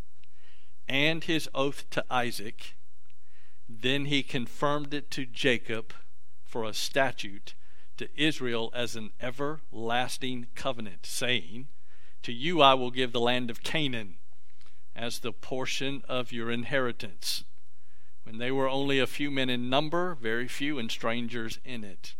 and 0.88 1.22
his 1.22 1.48
oath 1.54 1.88
to 1.90 2.04
Isaac, 2.10 2.74
then 3.68 4.06
he 4.06 4.24
confirmed 4.24 4.92
it 4.92 5.08
to 5.12 5.24
Jacob 5.24 5.92
for 6.42 6.64
a 6.64 6.74
statute, 6.74 7.54
to 7.96 8.08
Israel 8.20 8.72
as 8.74 8.96
an 8.96 9.12
everlasting 9.20 10.48
covenant, 10.56 11.06
saying, 11.06 11.68
To 12.22 12.32
you 12.32 12.60
I 12.60 12.74
will 12.74 12.90
give 12.90 13.12
the 13.12 13.20
land 13.20 13.50
of 13.50 13.62
Canaan 13.62 14.16
as 14.94 15.20
the 15.20 15.32
portion 15.32 16.02
of 16.08 16.32
your 16.32 16.50
inheritance. 16.50 17.44
When 18.24 18.38
they 18.38 18.50
were 18.50 18.68
only 18.68 18.98
a 18.98 19.06
few 19.06 19.30
men 19.30 19.48
in 19.48 19.70
number, 19.70 20.14
very 20.14 20.48
few, 20.48 20.78
and 20.78 20.90
strangers 20.90 21.58
in 21.64 21.84
it. 21.84 22.14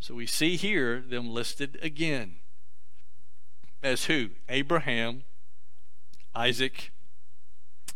So 0.00 0.14
we 0.14 0.26
see 0.26 0.56
here 0.56 1.00
them 1.00 1.28
listed 1.28 1.78
again 1.82 2.36
as 3.82 4.06
who? 4.06 4.30
Abraham, 4.48 5.22
Isaac, 6.34 6.92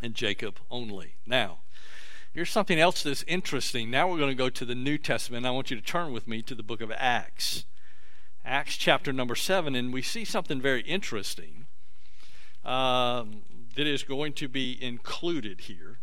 and 0.03 0.15
Jacob 0.15 0.59
only. 0.71 1.17
Now, 1.27 1.59
here's 2.33 2.51
something 2.51 2.79
else 2.79 3.03
that's 3.03 3.25
interesting. 3.25 3.91
Now 3.91 4.09
we're 4.09 4.19
going 4.19 4.31
to 4.31 4.35
go 4.35 4.51
to 4.51 4.65
the 4.65 4.75
New 4.75 4.99
Testament. 4.99 5.47
I 5.47 5.51
want 5.51 5.71
you 5.71 5.77
to 5.77 5.83
turn 5.83 6.13
with 6.13 6.29
me 6.29 6.43
to 6.43 6.55
the 6.55 6.63
book 6.63 6.81
of 6.81 6.93
Acts. 6.93 7.65
Acts 8.45 8.77
chapter 8.77 9.13
number 9.13 9.35
7, 9.35 9.75
and 9.75 9.93
we 9.93 10.03
see 10.03 10.25
something 10.25 10.61
very 10.61 10.83
interesting 10.83 11.67
um, 12.65 13.43
that 13.77 13.87
is 13.87 14.03
going 14.03 14.33
to 14.35 14.49
be 14.49 14.83
included 14.83 15.63
here. 15.63 15.99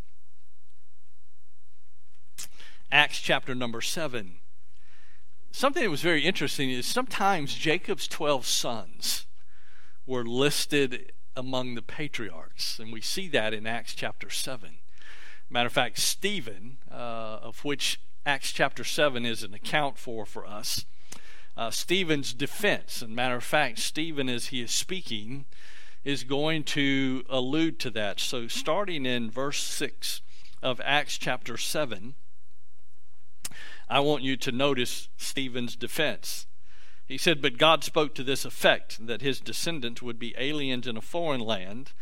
Acts 2.92 3.20
chapter 3.20 3.54
number 3.54 3.82
7 3.82 4.36
something 5.58 5.84
that 5.84 5.90
was 5.90 6.02
very 6.02 6.24
interesting 6.24 6.70
is 6.70 6.86
sometimes 6.86 7.56
Jacob's 7.56 8.08
12 8.08 8.46
sons 8.46 9.26
were 10.06 10.24
listed 10.24 11.12
among 11.36 11.74
the 11.74 11.82
patriarchs, 11.82 12.78
and 12.80 12.94
we 12.94 13.02
see 13.02 13.28
that 13.30 13.54
in 13.54 13.66
Acts 13.66 13.96
chapter 13.96 14.30
7. 14.30 14.78
Matter 15.50 15.68
of 15.68 15.74
fact, 15.74 15.98
Stephen, 15.98 16.78
uh, 16.92 17.40
of 17.42 17.66
which 17.66 18.00
Acts 18.26 18.52
chapter 18.52 18.84
7 18.84 19.26
is 19.26 19.42
an 19.42 19.54
account 19.54 19.98
for 19.98 20.26
for 20.26 20.46
us, 20.46 20.86
uh, 21.58 21.72
Stephen's 21.72 22.34
defense, 22.34 23.02
and 23.02 23.16
matter 23.16 23.36
of 23.36 23.44
fact, 23.44 23.80
Stephen, 23.80 24.30
as 24.30 24.48
he 24.48 24.62
is 24.62 24.72
speaking, 24.72 25.46
is 26.04 26.24
going 26.24 26.64
to 26.64 27.24
allude 27.30 27.80
to 27.80 27.90
that. 27.90 28.20
So, 28.20 28.48
starting 28.48 29.08
in 29.08 29.32
verse 29.32 29.62
6 29.64 30.22
of 30.62 30.80
Acts 30.86 31.18
chapter 31.18 31.58
7, 31.58 32.14
I 33.90 34.00
want 34.02 34.24
you 34.24 34.38
to 34.38 34.52
notice 34.52 35.10
Stephen's 35.18 35.76
defense. 35.76 36.46
He 37.08 37.18
said, 37.18 37.42
But 37.42 37.58
God 37.58 37.84
spoke 37.84 38.14
to 38.16 38.24
this 38.24 38.46
effect 38.46 39.08
that 39.08 39.22
his 39.22 39.40
descendants 39.40 40.02
would 40.02 40.20
be 40.20 40.36
aliens 40.38 40.86
in 40.86 40.96
a 40.96 41.02
foreign 41.02 41.42
land 41.42 41.94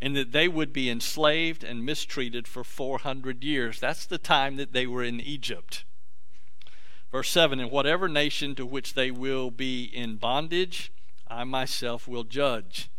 and 0.00 0.16
that 0.16 0.32
they 0.32 0.48
would 0.48 0.72
be 0.72 0.90
enslaved 0.90 1.62
and 1.62 1.84
mistreated 1.84 2.48
for 2.48 2.64
400 2.64 3.44
years. 3.44 3.78
That's 3.78 4.06
the 4.06 4.18
time 4.18 4.56
that 4.56 4.72
they 4.72 4.86
were 4.86 5.04
in 5.04 5.20
Egypt. 5.20 5.84
Verse 7.14 7.30
7 7.30 7.60
In 7.60 7.70
whatever 7.70 8.08
nation 8.08 8.56
to 8.56 8.66
which 8.66 8.94
they 8.94 9.12
will 9.12 9.52
be 9.52 9.84
in 9.84 10.16
bondage, 10.16 10.90
I 11.28 11.44
myself 11.44 12.08
will 12.08 12.24
judge, 12.24 12.90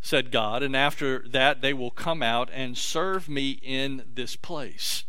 said 0.00 0.32
God, 0.32 0.62
and 0.62 0.74
after 0.74 1.22
that 1.28 1.60
they 1.60 1.74
will 1.74 1.90
come 1.90 2.22
out 2.22 2.48
and 2.54 2.74
serve 2.74 3.28
me 3.28 3.58
in 3.60 4.06
this 4.14 4.34
place. 4.34 5.04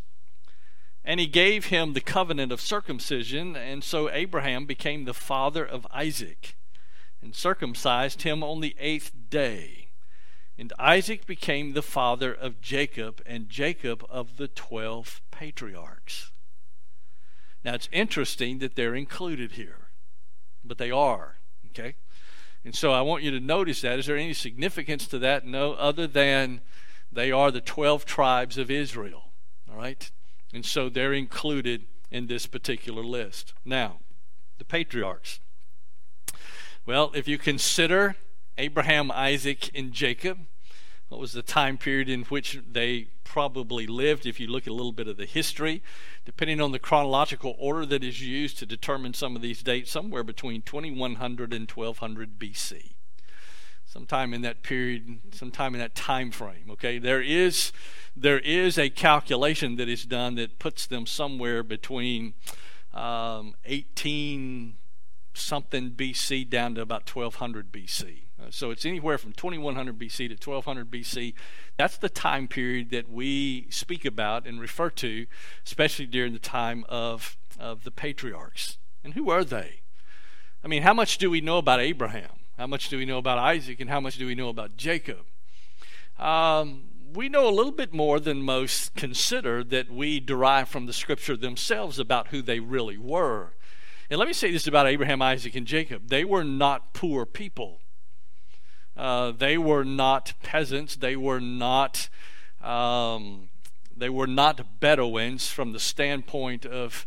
And 1.05 1.21
he 1.21 1.27
gave 1.27 1.67
him 1.67 1.93
the 1.93 2.01
covenant 2.01 2.51
of 2.51 2.59
circumcision, 2.59 3.55
and 3.55 3.85
so 3.85 4.11
Abraham 4.11 4.65
became 4.65 5.05
the 5.05 5.13
father 5.13 5.63
of 5.65 5.87
Isaac, 5.89 6.57
and 7.21 7.33
circumcised 7.33 8.23
him 8.23 8.43
on 8.43 8.59
the 8.59 8.75
eighth 8.79 9.13
day. 9.29 9.91
And 10.57 10.73
Isaac 10.77 11.25
became 11.25 11.71
the 11.71 11.81
father 11.81 12.33
of 12.33 12.59
Jacob, 12.59 13.21
and 13.25 13.47
Jacob 13.47 14.05
of 14.09 14.35
the 14.35 14.49
twelve 14.49 15.21
patriarchs. 15.31 16.32
Now 17.63 17.73
it's 17.75 17.89
interesting 17.91 18.59
that 18.59 18.75
they're 18.75 18.95
included 18.95 19.53
here, 19.53 19.87
but 20.63 20.77
they 20.77 20.91
are, 20.91 21.37
okay? 21.67 21.95
And 22.65 22.75
so 22.75 22.91
I 22.91 23.01
want 23.01 23.23
you 23.23 23.31
to 23.31 23.39
notice 23.39 23.81
that. 23.81 23.99
Is 23.99 24.05
there 24.05 24.17
any 24.17 24.33
significance 24.33 25.07
to 25.07 25.19
that? 25.19 25.45
No, 25.45 25.73
other 25.73 26.07
than 26.07 26.61
they 27.11 27.31
are 27.31 27.51
the 27.51 27.61
12 27.61 28.05
tribes 28.05 28.57
of 28.57 28.71
Israel, 28.71 29.31
all 29.69 29.77
right? 29.77 30.09
And 30.53 30.65
so 30.65 30.89
they're 30.89 31.13
included 31.13 31.85
in 32.11 32.27
this 32.27 32.45
particular 32.45 33.03
list. 33.03 33.53
Now, 33.65 33.97
the 34.57 34.65
patriarchs. 34.65 35.39
Well, 36.85 37.11
if 37.15 37.27
you 37.27 37.37
consider 37.37 38.15
Abraham, 38.57 39.11
Isaac, 39.11 39.71
and 39.73 39.91
Jacob, 39.91 40.39
what 41.09 41.19
was 41.19 41.31
the 41.31 41.41
time 41.41 41.77
period 41.77 42.09
in 42.09 42.23
which 42.23 42.59
they 42.69 43.07
probably 43.23 43.87
lived? 43.87 44.25
If 44.25 44.39
you 44.39 44.47
look 44.47 44.63
at 44.63 44.71
a 44.71 44.73
little 44.73 44.91
bit 44.91 45.07
of 45.07 45.17
the 45.17 45.25
history, 45.25 45.81
depending 46.25 46.61
on 46.61 46.71
the 46.71 46.79
chronological 46.79 47.55
order 47.57 47.85
that 47.85 48.03
is 48.03 48.21
used 48.21 48.57
to 48.59 48.65
determine 48.65 49.13
some 49.13 49.35
of 49.35 49.41
these 49.41 49.63
dates, 49.63 49.91
somewhere 49.91 50.23
between 50.23 50.61
2100 50.61 51.53
and 51.53 51.69
1200 51.69 52.39
BC. 52.39 52.93
Sometime 53.85 54.33
in 54.33 54.41
that 54.41 54.63
period, 54.63 55.19
sometime 55.33 55.75
in 55.75 55.79
that 55.79 55.93
time 55.93 56.31
frame. 56.31 56.69
Okay, 56.71 56.97
there 56.97 57.21
is 57.21 57.71
there 58.15 58.39
is 58.39 58.77
a 58.77 58.89
calculation 58.89 59.75
that 59.75 59.87
is 59.87 60.05
done 60.05 60.35
that 60.35 60.57
puts 60.57 60.87
them 60.87 61.05
somewhere 61.05 61.63
between 61.63 62.33
um, 62.93 63.55
18 63.65 64.75
something 65.33 65.91
BC 65.91 66.49
down 66.49 66.75
to 66.75 66.81
about 66.81 67.13
1200 67.13 67.71
BC. 67.71 68.23
So 68.49 68.71
it's 68.71 68.85
anywhere 68.85 69.17
from 69.17 69.33
2100 69.33 69.97
BC 69.97 70.17
to 70.29 70.49
1200 70.49 70.89
BC. 70.89 71.33
That's 71.77 71.97
the 71.97 72.09
time 72.09 72.47
period 72.47 72.89
that 72.91 73.09
we 73.09 73.67
speak 73.69 74.05
about 74.05 74.45
and 74.45 74.59
refer 74.59 74.89
to, 74.91 75.25
especially 75.65 76.05
during 76.05 76.33
the 76.33 76.39
time 76.39 76.85
of, 76.89 77.37
of 77.59 77.83
the 77.83 77.91
patriarchs. 77.91 78.77
And 79.03 79.13
who 79.13 79.29
are 79.29 79.43
they? 79.43 79.81
I 80.63 80.67
mean, 80.67 80.83
how 80.83 80.93
much 80.93 81.17
do 81.17 81.29
we 81.29 81.41
know 81.41 81.57
about 81.57 81.79
Abraham? 81.79 82.29
How 82.57 82.67
much 82.67 82.89
do 82.89 82.97
we 82.97 83.05
know 83.05 83.17
about 83.17 83.37
Isaac? 83.37 83.79
And 83.79 83.89
how 83.89 83.99
much 83.99 84.17
do 84.17 84.25
we 84.25 84.35
know 84.35 84.49
about 84.49 84.77
Jacob? 84.77 85.25
Um, 86.17 86.83
we 87.13 87.29
know 87.29 87.47
a 87.47 87.51
little 87.51 87.71
bit 87.71 87.93
more 87.93 88.19
than 88.19 88.41
most 88.41 88.95
consider 88.95 89.63
that 89.65 89.91
we 89.91 90.19
derive 90.19 90.69
from 90.69 90.85
the 90.85 90.93
scripture 90.93 91.35
themselves 91.35 91.99
about 91.99 92.27
who 92.29 92.41
they 92.41 92.59
really 92.59 92.97
were. 92.97 93.53
And 94.09 94.19
let 94.19 94.27
me 94.27 94.33
say 94.33 94.51
this 94.51 94.67
about 94.67 94.87
Abraham, 94.87 95.21
Isaac, 95.21 95.55
and 95.55 95.65
Jacob 95.65 96.07
they 96.07 96.23
were 96.23 96.43
not 96.43 96.93
poor 96.93 97.25
people. 97.25 97.79
Uh, 98.95 99.31
they 99.31 99.57
were 99.57 99.83
not 99.83 100.33
peasants. 100.43 100.95
They 100.95 101.15
were 101.15 101.39
not. 101.39 102.09
Um, 102.61 103.49
they 103.95 104.09
were 104.09 104.27
not 104.27 104.79
Bedouins 104.79 105.49
from 105.49 105.71
the 105.71 105.79
standpoint 105.79 106.65
of 106.65 107.05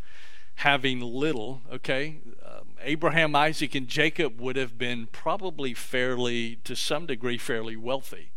having 0.57 1.01
little. 1.01 1.63
Okay, 1.73 2.21
um, 2.45 2.69
Abraham, 2.83 3.35
Isaac, 3.35 3.75
and 3.75 3.89
Jacob 3.89 4.41
would 4.41 4.57
have 4.57 4.79
been 4.79 5.07
probably 5.07 5.75
fairly, 5.75 6.57
to 6.65 6.77
some 6.77 7.07
degree, 7.07 7.39
fairly 7.39 7.77
wealthy. 7.77 8.33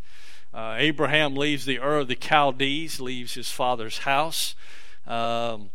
Uh, 0.54 0.76
Abraham 0.78 1.36
leaves 1.36 1.66
the 1.66 1.80
Ur 1.80 2.00
of 2.00 2.08
the 2.08 2.18
Chaldees, 2.20 3.00
leaves 3.00 3.36
his 3.36 3.52
father's 3.52 4.00
house. 4.00 4.56
Um, 5.06 5.70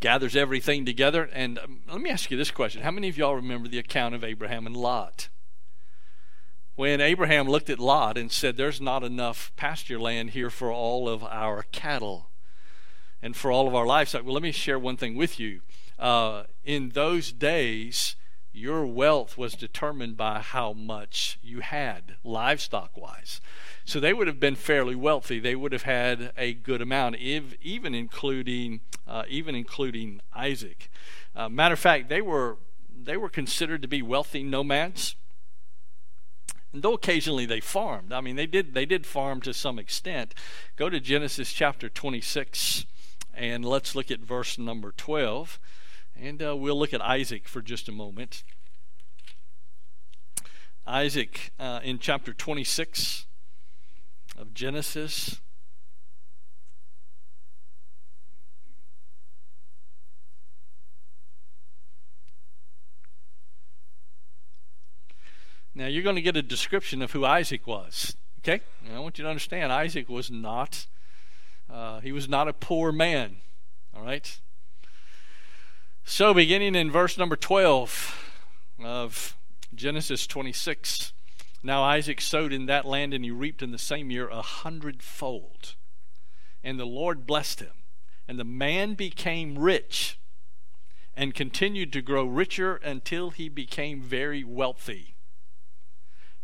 gathers 0.00 0.34
everything 0.34 0.84
together. 0.84 1.28
And 1.32 1.58
um, 1.58 1.80
let 1.88 2.00
me 2.00 2.10
ask 2.10 2.30
you 2.30 2.36
this 2.36 2.50
question 2.50 2.82
How 2.82 2.90
many 2.90 3.08
of 3.08 3.16
y'all 3.16 3.36
remember 3.36 3.68
the 3.68 3.78
account 3.78 4.14
of 4.14 4.24
Abraham 4.24 4.66
and 4.66 4.76
Lot? 4.76 5.28
When 6.76 7.00
Abraham 7.00 7.48
looked 7.48 7.70
at 7.70 7.78
Lot 7.78 8.18
and 8.18 8.32
said, 8.32 8.56
There's 8.56 8.80
not 8.80 9.04
enough 9.04 9.52
pasture 9.56 9.98
land 9.98 10.30
here 10.30 10.50
for 10.50 10.72
all 10.72 11.08
of 11.08 11.22
our 11.22 11.62
cattle 11.70 12.30
and 13.22 13.36
for 13.36 13.52
all 13.52 13.68
of 13.68 13.74
our 13.74 13.86
livestock. 13.86 14.24
Well, 14.24 14.34
let 14.34 14.42
me 14.42 14.52
share 14.52 14.78
one 14.78 14.96
thing 14.96 15.14
with 15.14 15.38
you. 15.38 15.60
Uh, 15.98 16.44
in 16.64 16.90
those 16.90 17.30
days, 17.30 18.16
your 18.52 18.86
wealth 18.86 19.38
was 19.38 19.54
determined 19.54 20.16
by 20.16 20.40
how 20.40 20.72
much 20.72 21.38
you 21.42 21.60
had 21.60 22.16
livestock 22.24 22.96
wise. 22.96 23.40
So 23.84 24.00
they 24.00 24.12
would 24.12 24.26
have 24.26 24.40
been 24.40 24.56
fairly 24.56 24.94
wealthy. 24.94 25.38
They 25.38 25.56
would 25.56 25.72
have 25.72 25.82
had 25.82 26.32
a 26.36 26.54
good 26.54 26.82
amount, 26.82 27.16
if, 27.20 27.54
even 27.62 27.94
including 27.94 28.80
uh, 29.06 29.24
even 29.28 29.54
including 29.54 30.20
Isaac. 30.34 30.90
Uh, 31.36 31.48
matter 31.48 31.74
of 31.74 31.78
fact, 31.78 32.08
they 32.08 32.20
were 32.20 32.56
they 32.96 33.16
were 33.16 33.28
considered 33.28 33.82
to 33.82 33.88
be 33.88 34.02
wealthy 34.02 34.42
nomads. 34.42 35.16
And 36.74 36.82
though 36.82 36.94
occasionally 36.94 37.46
they 37.46 37.60
farmed, 37.60 38.12
I 38.12 38.20
mean 38.20 38.34
they 38.34 38.48
did 38.48 38.74
they 38.74 38.84
did 38.84 39.06
farm 39.06 39.40
to 39.42 39.54
some 39.54 39.78
extent. 39.78 40.34
Go 40.74 40.90
to 40.90 40.98
Genesis 40.98 41.52
chapter 41.52 41.88
26 41.88 42.84
and 43.32 43.64
let's 43.64 43.94
look 43.94 44.10
at 44.10 44.18
verse 44.18 44.58
number 44.58 44.90
12. 44.90 45.60
And 46.20 46.42
uh, 46.42 46.56
we'll 46.56 46.76
look 46.76 46.92
at 46.92 47.00
Isaac 47.00 47.46
for 47.46 47.62
just 47.62 47.88
a 47.88 47.92
moment. 47.92 48.42
Isaac 50.84 51.52
uh, 51.60 51.78
in 51.84 52.00
chapter 52.00 52.32
26 52.32 53.26
of 54.36 54.52
Genesis. 54.52 55.40
Now 65.74 65.86
you're 65.86 66.02
going 66.02 66.16
to 66.16 66.22
get 66.22 66.36
a 66.36 66.42
description 66.42 67.02
of 67.02 67.12
who 67.12 67.24
Isaac 67.24 67.66
was. 67.66 68.16
Okay? 68.40 68.60
And 68.86 68.96
I 68.96 69.00
want 69.00 69.18
you 69.18 69.24
to 69.24 69.30
understand 69.30 69.72
Isaac 69.72 70.08
was 70.08 70.30
not 70.30 70.86
uh, 71.70 72.00
he 72.00 72.12
was 72.12 72.28
not 72.28 72.48
a 72.48 72.52
poor 72.52 72.92
man. 72.92 73.36
All 73.96 74.02
right? 74.02 74.40
So, 76.04 76.34
beginning 76.34 76.74
in 76.74 76.90
verse 76.90 77.16
number 77.16 77.36
12 77.36 78.34
of 78.84 79.36
Genesis 79.74 80.26
26, 80.26 81.12
now 81.62 81.82
Isaac 81.82 82.20
sowed 82.20 82.52
in 82.52 82.66
that 82.66 82.84
land 82.84 83.14
and 83.14 83.24
he 83.24 83.30
reaped 83.30 83.62
in 83.62 83.72
the 83.72 83.78
same 83.78 84.10
year 84.10 84.28
a 84.28 84.42
hundredfold. 84.42 85.74
And 86.62 86.78
the 86.78 86.84
Lord 86.84 87.26
blessed 87.26 87.60
him. 87.60 87.72
And 88.28 88.38
the 88.38 88.44
man 88.44 88.94
became 88.94 89.58
rich 89.58 90.18
and 91.16 91.34
continued 91.34 91.92
to 91.92 92.02
grow 92.02 92.24
richer 92.24 92.76
until 92.76 93.30
he 93.30 93.48
became 93.48 94.00
very 94.00 94.44
wealthy. 94.44 95.13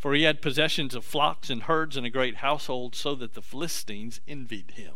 For 0.00 0.14
he 0.14 0.22
had 0.22 0.40
possessions 0.40 0.94
of 0.94 1.04
flocks 1.04 1.50
and 1.50 1.64
herds 1.64 1.94
and 1.94 2.06
a 2.06 2.10
great 2.10 2.36
household, 2.36 2.96
so 2.96 3.14
that 3.16 3.34
the 3.34 3.42
Philistines 3.42 4.20
envied 4.26 4.72
him. 4.72 4.94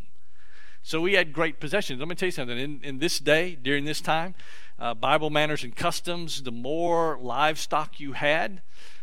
So 0.82 1.00
we 1.02 1.12
had 1.12 1.34
great 1.34 1.60
possessions. 1.60 1.98
Let 2.00 2.08
me 2.08 2.14
tell 2.14 2.28
you 2.28 2.32
something. 2.32 2.58
In, 2.58 2.80
in 2.82 2.98
this 3.00 3.18
day, 3.18 3.54
during 3.54 3.84
this 3.84 4.00
time, 4.00 4.34
uh, 4.78 4.94
Bible 4.94 5.28
manners 5.28 5.62
and 5.62 5.76
customs, 5.76 6.42
the 6.42 6.50
more 6.50 7.18
livestock 7.20 8.00
you 8.00 8.14
had, 8.14 8.62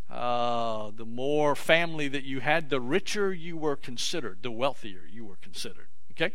uh, 0.09 0.89
the 0.95 1.05
more 1.05 1.55
family 1.55 2.07
that 2.07 2.23
you 2.23 2.39
had, 2.39 2.71
the 2.71 2.81
richer 2.81 3.31
you 3.31 3.55
were 3.55 3.75
considered, 3.75 4.39
the 4.41 4.51
wealthier 4.51 5.03
you 5.07 5.23
were 5.23 5.37
considered. 5.37 5.87
Okay? 6.11 6.33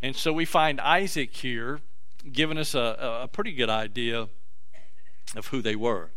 And 0.00 0.16
so 0.16 0.32
we 0.32 0.46
find 0.46 0.80
Isaac 0.80 1.36
here 1.36 1.80
giving 2.32 2.56
us 2.56 2.74
a, 2.74 3.20
a 3.22 3.28
pretty 3.28 3.52
good 3.52 3.70
idea 3.70 4.28
of 5.36 5.46
who 5.48 5.60
they 5.60 5.76
were. 5.76 6.10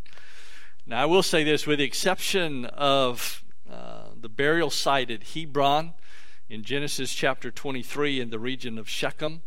Now, 0.88 1.02
I 1.02 1.06
will 1.06 1.24
say 1.24 1.44
this 1.44 1.66
with 1.66 1.80
the 1.80 1.86
exception 1.86 2.66
of 2.66 3.44
uh, 3.70 4.10
the 4.16 4.30
burial 4.30 4.70
site 4.70 5.10
at 5.10 5.24
Hebron, 5.30 5.94
in 6.48 6.64
Genesis 6.64 7.12
chapter 7.12 7.50
23 7.50 8.20
in 8.20 8.30
the 8.30 8.38
region 8.38 8.78
of 8.78 8.88
Shechem. 8.88 9.42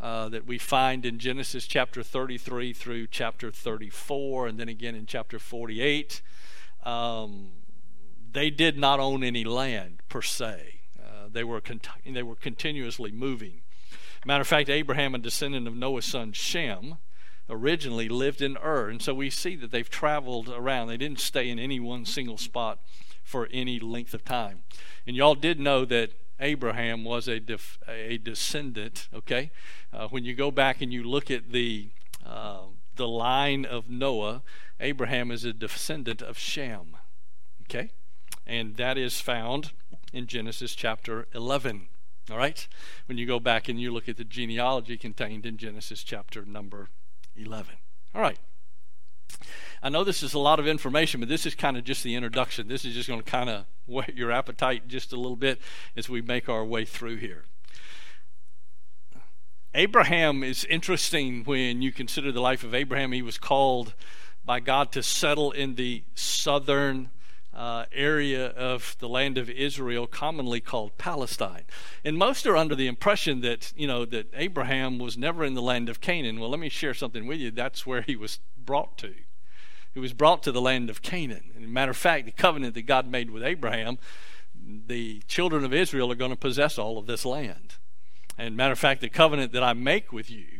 Uh, 0.00 0.30
that 0.30 0.46
we 0.46 0.56
find 0.56 1.04
in 1.04 1.18
Genesis 1.18 1.66
chapter 1.66 2.02
33 2.02 2.72
through 2.72 3.06
chapter 3.06 3.50
34, 3.50 4.46
and 4.46 4.58
then 4.58 4.66
again 4.66 4.94
in 4.94 5.04
chapter 5.04 5.38
48. 5.38 6.22
Um, 6.84 7.50
they 8.32 8.48
did 8.48 8.78
not 8.78 8.98
own 8.98 9.22
any 9.22 9.44
land 9.44 10.00
per 10.08 10.22
se. 10.22 10.80
Uh, 10.98 11.28
they 11.30 11.44
were 11.44 11.62
they 12.06 12.22
were 12.22 12.34
continuously 12.34 13.12
moving. 13.12 13.60
Matter 14.24 14.40
of 14.40 14.46
fact, 14.46 14.70
Abraham, 14.70 15.14
a 15.14 15.18
descendant 15.18 15.68
of 15.68 15.76
Noah's 15.76 16.06
son 16.06 16.32
Shem, 16.32 16.96
originally 17.50 18.08
lived 18.08 18.40
in 18.40 18.56
Ur, 18.56 18.88
and 18.88 19.02
so 19.02 19.12
we 19.12 19.28
see 19.28 19.56
that 19.56 19.70
they've 19.70 19.90
traveled 19.90 20.48
around. 20.48 20.88
They 20.88 20.96
didn't 20.96 21.20
stay 21.20 21.50
in 21.50 21.58
any 21.58 21.80
one 21.80 22.04
single 22.04 22.38
spot 22.38 22.78
for 23.22 23.48
any 23.52 23.78
length 23.80 24.14
of 24.14 24.24
time. 24.24 24.62
And 25.06 25.16
y'all 25.16 25.34
did 25.34 25.58
know 25.58 25.84
that 25.84 26.12
Abraham 26.38 27.04
was 27.04 27.28
a, 27.28 27.40
def, 27.40 27.78
a 27.86 28.18
descendant. 28.18 29.08
Okay, 29.12 29.50
uh, 29.92 30.08
when 30.08 30.24
you 30.24 30.34
go 30.34 30.50
back 30.50 30.80
and 30.80 30.92
you 30.92 31.02
look 31.02 31.30
at 31.30 31.52
the 31.52 31.90
uh, 32.24 32.62
the 32.96 33.08
line 33.08 33.64
of 33.64 33.88
Noah, 33.88 34.42
Abraham 34.78 35.30
is 35.30 35.44
a 35.44 35.52
descendant 35.52 36.22
of 36.22 36.38
Shem. 36.38 36.96
Okay, 37.62 37.90
and 38.46 38.76
that 38.76 38.96
is 38.96 39.20
found 39.20 39.72
in 40.12 40.26
Genesis 40.26 40.74
chapter 40.74 41.28
11. 41.34 41.88
All 42.30 42.38
right, 42.38 42.66
when 43.06 43.18
you 43.18 43.26
go 43.26 43.40
back 43.40 43.68
and 43.68 43.80
you 43.80 43.92
look 43.92 44.08
at 44.08 44.16
the 44.16 44.24
genealogy 44.24 44.96
contained 44.96 45.44
in 45.44 45.56
Genesis 45.56 46.04
chapter 46.04 46.44
number 46.44 46.88
11. 47.40 47.74
All 48.14 48.20
right. 48.20 48.38
I 49.82 49.88
know 49.88 50.04
this 50.04 50.22
is 50.22 50.34
a 50.34 50.38
lot 50.38 50.60
of 50.60 50.66
information, 50.66 51.20
but 51.20 51.28
this 51.28 51.46
is 51.46 51.54
kind 51.54 51.76
of 51.76 51.84
just 51.84 52.04
the 52.04 52.14
introduction. 52.14 52.68
This 52.68 52.84
is 52.84 52.94
just 52.94 53.08
going 53.08 53.22
to 53.22 53.30
kind 53.30 53.48
of 53.48 53.64
whet 53.86 54.16
your 54.16 54.30
appetite 54.30 54.88
just 54.88 55.12
a 55.12 55.16
little 55.16 55.36
bit 55.36 55.60
as 55.96 56.08
we 56.08 56.20
make 56.20 56.48
our 56.48 56.64
way 56.64 56.84
through 56.84 57.16
here. 57.16 57.44
Abraham 59.72 60.42
is 60.42 60.64
interesting 60.64 61.44
when 61.44 61.80
you 61.80 61.92
consider 61.92 62.32
the 62.32 62.40
life 62.40 62.64
of 62.64 62.74
Abraham. 62.74 63.12
He 63.12 63.22
was 63.22 63.38
called 63.38 63.94
by 64.44 64.58
God 64.58 64.90
to 64.92 65.02
settle 65.02 65.52
in 65.52 65.76
the 65.76 66.02
southern 66.14 67.10
uh, 67.52 67.84
area 67.92 68.48
of 68.48 68.96
the 69.00 69.08
land 69.08 69.36
of 69.36 69.50
Israel, 69.50 70.06
commonly 70.06 70.60
called 70.60 70.96
Palestine. 70.98 71.64
And 72.04 72.16
most 72.16 72.46
are 72.46 72.56
under 72.56 72.74
the 72.74 72.86
impression 72.86 73.40
that 73.40 73.72
you 73.76 73.86
know 73.86 74.04
that 74.04 74.28
Abraham 74.34 74.98
was 74.98 75.16
never 75.16 75.44
in 75.44 75.54
the 75.54 75.62
land 75.62 75.88
of 75.88 76.00
Canaan. 76.00 76.38
Well, 76.38 76.50
let 76.50 76.60
me 76.60 76.68
share 76.68 76.94
something 76.94 77.26
with 77.26 77.38
you. 77.40 77.50
That's 77.50 77.86
where 77.86 78.02
he 78.02 78.16
was 78.16 78.38
brought 78.56 78.96
to. 78.98 79.14
He 79.92 80.00
was 80.00 80.12
brought 80.12 80.42
to 80.44 80.52
the 80.52 80.60
land 80.60 80.88
of 80.88 81.02
Canaan. 81.02 81.50
And 81.56 81.68
matter 81.72 81.90
of 81.90 81.96
fact, 81.96 82.26
the 82.26 82.32
covenant 82.32 82.74
that 82.74 82.82
God 82.82 83.08
made 83.08 83.30
with 83.30 83.42
Abraham, 83.42 83.98
the 84.54 85.20
children 85.26 85.64
of 85.64 85.74
Israel 85.74 86.12
are 86.12 86.16
going 86.16 86.30
to 86.30 86.36
possess 86.36 86.78
all 86.78 86.96
of 86.98 87.06
this 87.06 87.24
land. 87.24 87.74
And 88.38 88.56
matter 88.56 88.72
of 88.72 88.78
fact, 88.78 89.00
the 89.00 89.08
covenant 89.08 89.52
that 89.52 89.62
I 89.64 89.72
make 89.72 90.12
with 90.12 90.30
you. 90.30 90.59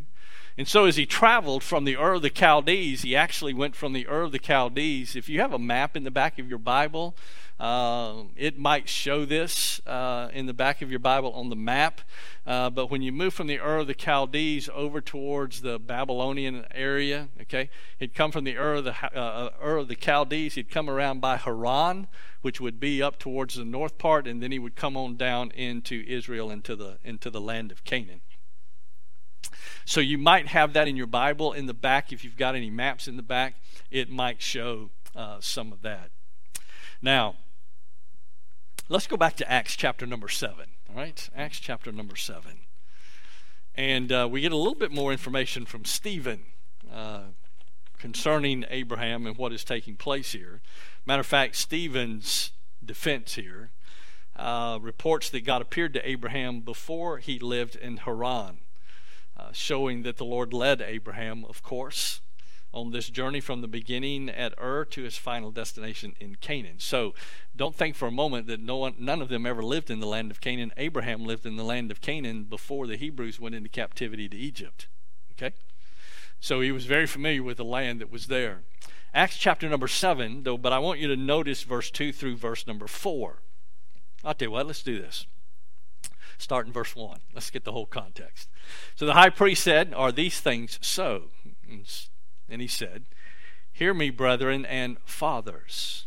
And 0.60 0.68
so 0.68 0.84
as 0.84 0.96
he 0.96 1.06
traveled 1.06 1.62
from 1.62 1.86
the 1.86 1.96
Ur 1.96 2.12
of 2.12 2.20
the 2.20 2.28
Chaldees, 2.28 3.00
he 3.00 3.16
actually 3.16 3.54
went 3.54 3.74
from 3.74 3.94
the 3.94 4.06
Ur 4.06 4.24
of 4.24 4.32
the 4.32 4.38
Chaldees. 4.38 5.16
If 5.16 5.26
you 5.26 5.40
have 5.40 5.54
a 5.54 5.58
map 5.58 5.96
in 5.96 6.04
the 6.04 6.10
back 6.10 6.38
of 6.38 6.50
your 6.50 6.58
Bible, 6.58 7.16
uh, 7.58 8.24
it 8.36 8.58
might 8.58 8.86
show 8.86 9.24
this 9.24 9.80
uh, 9.86 10.28
in 10.34 10.44
the 10.44 10.52
back 10.52 10.82
of 10.82 10.90
your 10.90 10.98
Bible 10.98 11.32
on 11.32 11.48
the 11.48 11.56
map. 11.56 12.02
Uh, 12.46 12.68
but 12.68 12.90
when 12.90 13.00
you 13.00 13.10
move 13.10 13.32
from 13.32 13.46
the 13.46 13.58
Ur 13.58 13.78
of 13.78 13.86
the 13.86 13.94
Chaldees 13.94 14.68
over 14.74 15.00
towards 15.00 15.62
the 15.62 15.78
Babylonian 15.78 16.66
area, 16.74 17.30
okay, 17.40 17.70
he'd 17.98 18.12
come 18.14 18.30
from 18.30 18.44
the 18.44 18.58
Ur 18.58 18.74
of 18.74 18.84
the, 18.84 19.18
uh, 19.18 19.48
Ur 19.64 19.78
of 19.78 19.88
the 19.88 19.96
Chaldees. 19.98 20.56
He'd 20.56 20.70
come 20.70 20.90
around 20.90 21.22
by 21.22 21.38
Haran, 21.38 22.06
which 22.42 22.60
would 22.60 22.78
be 22.78 23.02
up 23.02 23.18
towards 23.18 23.54
the 23.54 23.64
north 23.64 23.96
part, 23.96 24.26
and 24.26 24.42
then 24.42 24.52
he 24.52 24.58
would 24.58 24.76
come 24.76 24.94
on 24.94 25.16
down 25.16 25.52
into 25.52 26.04
Israel, 26.06 26.50
into 26.50 26.76
the 26.76 26.98
into 27.02 27.30
the 27.30 27.40
land 27.40 27.72
of 27.72 27.82
Canaan. 27.84 28.20
So 29.84 30.00
you 30.00 30.18
might 30.18 30.48
have 30.48 30.72
that 30.74 30.88
in 30.88 30.96
your 30.96 31.06
Bible 31.06 31.52
in 31.52 31.66
the 31.66 31.74
back 31.74 32.12
if 32.12 32.24
you've 32.24 32.36
got 32.36 32.54
any 32.54 32.70
maps 32.70 33.08
in 33.08 33.16
the 33.16 33.22
back. 33.22 33.54
It 33.90 34.10
might 34.10 34.40
show 34.40 34.90
uh, 35.16 35.38
some 35.40 35.72
of 35.72 35.82
that. 35.82 36.10
Now, 37.02 37.36
Let's 38.92 39.06
go 39.06 39.16
back 39.16 39.36
to 39.36 39.48
Acts 39.48 39.76
chapter 39.76 40.04
number 40.04 40.26
7. 40.26 40.64
All 40.88 40.96
right? 40.96 41.30
Acts 41.36 41.60
chapter 41.60 41.92
number 41.92 42.16
7. 42.16 42.62
And 43.76 44.10
uh, 44.10 44.28
we 44.28 44.40
get 44.40 44.50
a 44.50 44.56
little 44.56 44.74
bit 44.74 44.90
more 44.90 45.12
information 45.12 45.64
from 45.64 45.84
Stephen 45.84 46.40
uh, 46.92 47.26
concerning 47.98 48.64
Abraham 48.68 49.28
and 49.28 49.38
what 49.38 49.52
is 49.52 49.62
taking 49.62 49.94
place 49.94 50.32
here. 50.32 50.60
Matter 51.06 51.20
of 51.20 51.26
fact, 51.26 51.54
Stephen's 51.54 52.50
defense 52.84 53.36
here 53.36 53.70
uh, 54.34 54.80
reports 54.82 55.30
that 55.30 55.44
God 55.44 55.62
appeared 55.62 55.94
to 55.94 56.08
Abraham 56.08 56.58
before 56.60 57.18
he 57.18 57.38
lived 57.38 57.76
in 57.76 57.98
Haran, 57.98 58.58
uh, 59.40 59.52
showing 59.52 60.02
that 60.02 60.18
the 60.18 60.24
Lord 60.24 60.52
led 60.52 60.82
Abraham, 60.82 61.44
of 61.48 61.62
course, 61.62 62.20
on 62.72 62.90
this 62.90 63.08
journey 63.08 63.40
from 63.40 63.62
the 63.62 63.68
beginning 63.68 64.28
at 64.28 64.54
Ur 64.60 64.84
to 64.84 65.02
his 65.02 65.16
final 65.16 65.50
destination 65.50 66.14
in 66.20 66.36
Canaan. 66.36 66.78
So 66.78 67.14
don't 67.56 67.74
think 67.74 67.96
for 67.96 68.06
a 68.06 68.12
moment 68.12 68.46
that 68.48 68.60
no 68.60 68.76
one, 68.76 68.94
none 68.98 69.22
of 69.22 69.28
them 69.28 69.46
ever 69.46 69.62
lived 69.62 69.90
in 69.90 70.00
the 70.00 70.06
land 70.06 70.30
of 70.30 70.40
Canaan. 70.40 70.72
Abraham 70.76 71.24
lived 71.24 71.46
in 71.46 71.56
the 71.56 71.64
land 71.64 71.90
of 71.90 72.00
Canaan 72.00 72.44
before 72.44 72.86
the 72.86 72.96
Hebrews 72.96 73.40
went 73.40 73.54
into 73.54 73.68
captivity 73.68 74.28
to 74.28 74.36
Egypt. 74.36 74.88
Okay? 75.32 75.54
So 76.38 76.60
he 76.60 76.70
was 76.70 76.84
very 76.84 77.06
familiar 77.06 77.42
with 77.42 77.56
the 77.56 77.64
land 77.64 78.00
that 78.00 78.12
was 78.12 78.26
there. 78.26 78.62
Acts 79.14 79.38
chapter 79.38 79.68
number 79.68 79.88
7, 79.88 80.42
though, 80.42 80.58
but 80.58 80.72
I 80.72 80.78
want 80.78 81.00
you 81.00 81.08
to 81.08 81.16
notice 81.16 81.62
verse 81.62 81.90
2 81.90 82.12
through 82.12 82.36
verse 82.36 82.66
number 82.66 82.86
4. 82.86 83.42
I'll 84.22 84.34
tell 84.34 84.46
you 84.46 84.52
what, 84.52 84.66
let's 84.66 84.82
do 84.82 85.00
this. 85.00 85.26
Start 86.40 86.66
in 86.66 86.72
verse 86.72 86.96
1. 86.96 87.20
Let's 87.34 87.50
get 87.50 87.64
the 87.64 87.72
whole 87.72 87.86
context. 87.86 88.48
So 88.94 89.04
the 89.04 89.12
high 89.12 89.28
priest 89.28 89.62
said, 89.62 89.92
Are 89.94 90.10
these 90.10 90.40
things 90.40 90.78
so? 90.80 91.24
And 92.48 92.62
he 92.62 92.66
said, 92.66 93.04
Hear 93.72 93.92
me, 93.92 94.10
brethren 94.10 94.64
and 94.64 94.96
fathers. 95.04 96.06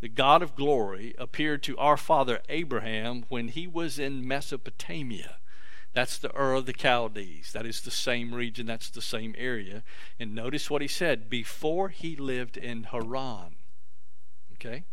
The 0.00 0.08
God 0.08 0.42
of 0.42 0.56
glory 0.56 1.14
appeared 1.18 1.62
to 1.64 1.76
our 1.76 1.98
father 1.98 2.40
Abraham 2.48 3.26
when 3.28 3.48
he 3.48 3.66
was 3.66 3.98
in 3.98 4.26
Mesopotamia. 4.26 5.36
That's 5.92 6.16
the 6.16 6.34
Ur 6.34 6.54
of 6.54 6.66
the 6.66 6.72
Chaldees. 6.72 7.52
That 7.52 7.66
is 7.66 7.82
the 7.82 7.90
same 7.90 8.34
region, 8.34 8.66
that's 8.66 8.88
the 8.88 9.02
same 9.02 9.34
area. 9.36 9.82
And 10.18 10.34
notice 10.34 10.70
what 10.70 10.82
he 10.82 10.88
said 10.88 11.28
before 11.28 11.90
he 11.90 12.16
lived 12.16 12.56
in 12.56 12.84
Haran. 12.84 13.56
Okay? 14.54 14.84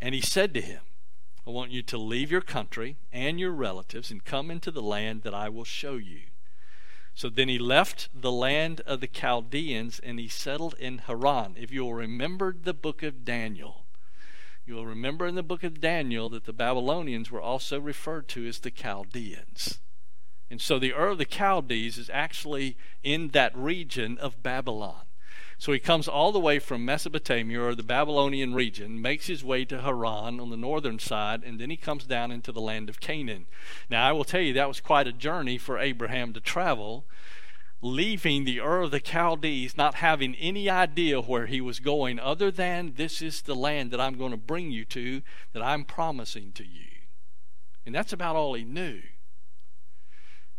And 0.00 0.14
he 0.14 0.20
said 0.20 0.54
to 0.54 0.60
him, 0.60 0.82
I 1.46 1.50
want 1.50 1.70
you 1.70 1.82
to 1.82 1.98
leave 1.98 2.30
your 2.30 2.40
country 2.40 2.96
and 3.12 3.38
your 3.38 3.52
relatives 3.52 4.10
and 4.10 4.24
come 4.24 4.50
into 4.50 4.70
the 4.70 4.82
land 4.82 5.22
that 5.22 5.34
I 5.34 5.48
will 5.48 5.64
show 5.64 5.94
you. 5.94 6.22
So 7.14 7.28
then 7.28 7.48
he 7.48 7.58
left 7.58 8.08
the 8.12 8.32
land 8.32 8.80
of 8.80 9.00
the 9.00 9.06
Chaldeans 9.06 10.00
and 10.00 10.18
he 10.18 10.28
settled 10.28 10.74
in 10.78 10.98
Haran. 10.98 11.54
If 11.56 11.70
you'll 11.70 11.94
remember 11.94 12.54
the 12.60 12.74
book 12.74 13.02
of 13.02 13.24
Daniel, 13.24 13.86
you'll 14.66 14.86
remember 14.86 15.26
in 15.26 15.36
the 15.36 15.42
book 15.42 15.62
of 15.62 15.80
Daniel 15.80 16.28
that 16.30 16.44
the 16.44 16.52
Babylonians 16.52 17.30
were 17.30 17.40
also 17.40 17.80
referred 17.80 18.28
to 18.28 18.46
as 18.46 18.58
the 18.58 18.70
Chaldeans. 18.70 19.78
And 20.50 20.60
so 20.60 20.78
the 20.78 20.92
Ur 20.92 21.08
of 21.08 21.18
the 21.18 21.24
Chaldees 21.24 21.96
is 21.96 22.10
actually 22.12 22.76
in 23.02 23.28
that 23.28 23.56
region 23.56 24.18
of 24.18 24.42
Babylon. 24.42 25.06
So 25.58 25.72
he 25.72 25.78
comes 25.78 26.06
all 26.06 26.32
the 26.32 26.38
way 26.38 26.58
from 26.58 26.84
Mesopotamia 26.84 27.60
or 27.60 27.74
the 27.74 27.82
Babylonian 27.82 28.54
region, 28.54 29.00
makes 29.00 29.26
his 29.26 29.42
way 29.42 29.64
to 29.64 29.80
Haran 29.80 30.38
on 30.38 30.50
the 30.50 30.56
northern 30.56 30.98
side, 30.98 31.42
and 31.42 31.58
then 31.58 31.70
he 31.70 31.76
comes 31.76 32.04
down 32.04 32.30
into 32.30 32.52
the 32.52 32.60
land 32.60 32.90
of 32.90 33.00
Canaan. 33.00 33.46
Now, 33.88 34.06
I 34.06 34.12
will 34.12 34.24
tell 34.24 34.42
you, 34.42 34.52
that 34.52 34.68
was 34.68 34.80
quite 34.80 35.06
a 35.06 35.12
journey 35.12 35.56
for 35.56 35.78
Abraham 35.78 36.34
to 36.34 36.40
travel, 36.40 37.06
leaving 37.80 38.44
the 38.44 38.60
Ur 38.60 38.82
of 38.82 38.90
the 38.90 39.00
Chaldees, 39.00 39.76
not 39.76 39.96
having 39.96 40.34
any 40.34 40.68
idea 40.68 41.20
where 41.20 41.46
he 41.46 41.60
was 41.60 41.80
going, 41.80 42.18
other 42.18 42.50
than 42.50 42.94
this 42.96 43.22
is 43.22 43.42
the 43.42 43.54
land 43.54 43.90
that 43.92 44.00
I'm 44.00 44.18
going 44.18 44.32
to 44.32 44.36
bring 44.36 44.70
you 44.70 44.84
to, 44.86 45.22
that 45.52 45.62
I'm 45.62 45.84
promising 45.84 46.52
to 46.52 46.64
you. 46.64 46.88
And 47.86 47.94
that's 47.94 48.12
about 48.12 48.36
all 48.36 48.54
he 48.54 48.64
knew. 48.64 49.00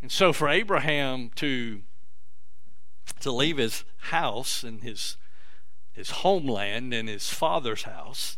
And 0.01 0.11
so 0.11 0.31
for 0.31 0.47
Abraham 0.47 1.31
to 1.35 1.81
to 3.19 3.31
leave 3.31 3.57
his 3.57 3.83
house 3.97 4.63
and 4.63 4.83
his 4.83 5.17
his 5.93 6.11
homeland 6.11 6.93
and 6.93 7.09
his 7.09 7.29
father's 7.29 7.83
house 7.83 8.37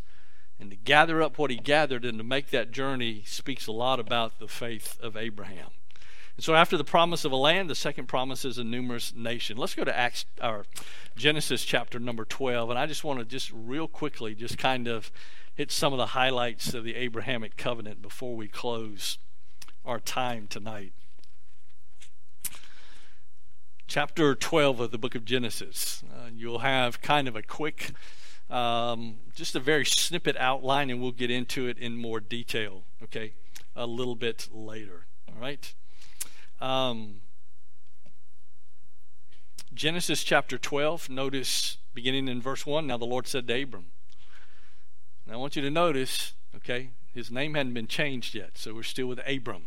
and 0.60 0.72
to 0.72 0.78
gather 0.78 1.22
up 1.22 1.38
what 1.38 1.52
he 1.52 1.58
gathered 1.58 2.06
and 2.06 2.18
to 2.18 2.24
make 2.24 2.50
that 2.52 2.72
journey 2.72 3.22
speaks 3.26 3.68
a 3.68 3.72
lot 3.72 4.00
about 4.00 4.40
the 4.40 4.48
faith 4.48 4.98
of 5.02 5.18
Abraham. 5.18 5.72
And 6.38 6.44
so 6.44 6.56
after 6.56 6.78
the 6.78 6.86
promise 6.86 7.26
of 7.26 7.34
a 7.34 7.38
land, 7.38 7.70
the 7.70 7.76
second 7.76 8.08
promise 8.08 8.46
is 8.46 8.58
a 8.58 8.64
numerous 8.64 9.14
nation. 9.14 9.58
Let's 9.58 9.76
go 9.76 9.84
to 9.84 9.98
Acts 9.98 10.26
or 10.42 10.66
Genesis 11.18 11.66
chapter 11.66 12.00
number 12.00 12.24
12 12.24 12.70
and 12.70 12.80
I 12.80 12.86
just 12.86 13.04
want 13.04 13.20
to 13.20 13.26
just 13.26 13.52
real 13.54 13.90
quickly 13.90 14.36
just 14.36 14.58
kind 14.58 14.88
of 14.88 15.12
hit 15.54 15.70
some 15.70 15.92
of 15.92 15.98
the 15.98 16.08
highlights 16.08 16.74
of 16.74 16.86
the 16.86 16.96
Abrahamic 16.96 17.58
covenant 17.58 18.02
before 18.02 18.38
we 18.38 18.48
close 18.48 19.18
our 19.84 20.00
time 20.00 20.48
tonight 20.48 20.94
chapter 23.90 24.36
12 24.36 24.80
of 24.82 24.92
the 24.92 25.00
book 25.00 25.16
of 25.16 25.26
Genesis. 25.26 26.04
Uh, 26.14 26.30
you'll 26.32 26.60
have 26.60 27.02
kind 27.02 27.28
of 27.28 27.36
a 27.36 27.42
quick, 27.42 27.92
um, 28.48 29.18
just 29.36 29.56
a 29.56 29.60
very 29.60 29.84
snippet 29.84 30.38
outline, 30.38 30.92
and 30.92 31.02
we'll 31.02 31.12
get 31.12 31.32
into 31.32 31.68
it 31.68 31.80
in 31.80 31.98
more 31.98 32.20
detail, 32.20 32.84
okay, 33.02 33.34
a 33.76 33.88
little 33.88 34.14
bit 34.14 34.48
later. 34.54 35.08
All 35.28 35.42
right? 35.42 35.74
Um, 36.62 37.22
Genesis 39.74 40.24
chapter 40.24 40.60
12, 40.60 41.10
notice 41.10 41.78
beginning 41.96 42.28
in 42.28 42.44
verse 42.44 42.68
1 42.68 42.86
Now 42.86 42.98
the 42.98 43.06
Lord 43.06 43.26
said 43.26 43.48
to 43.48 43.64
Abram, 43.64 43.88
I 45.32 45.36
want 45.36 45.56
you 45.56 45.64
to 45.64 45.72
notice, 45.72 46.34
okay, 46.56 46.92
his 47.12 47.32
name 47.32 47.56
hadn't 47.56 47.74
been 47.74 47.88
changed 47.88 48.36
yet, 48.36 48.52
so 48.54 48.76
we're 48.76 48.84
still 48.84 49.08
with 49.08 49.20
Abram. 49.28 49.66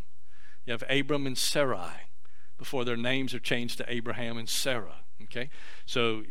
You 0.64 0.72
have 0.72 0.84
Abram 0.88 1.26
and 1.26 1.36
Sarai 1.36 2.11
before 2.58 2.84
their 2.84 2.96
names 2.96 3.34
are 3.34 3.40
changed 3.40 3.78
to 3.78 3.92
Abraham 3.92 4.36
and 4.38 4.48
Sarah. 4.48 5.00
Okay? 5.22 5.50
So 5.86 6.22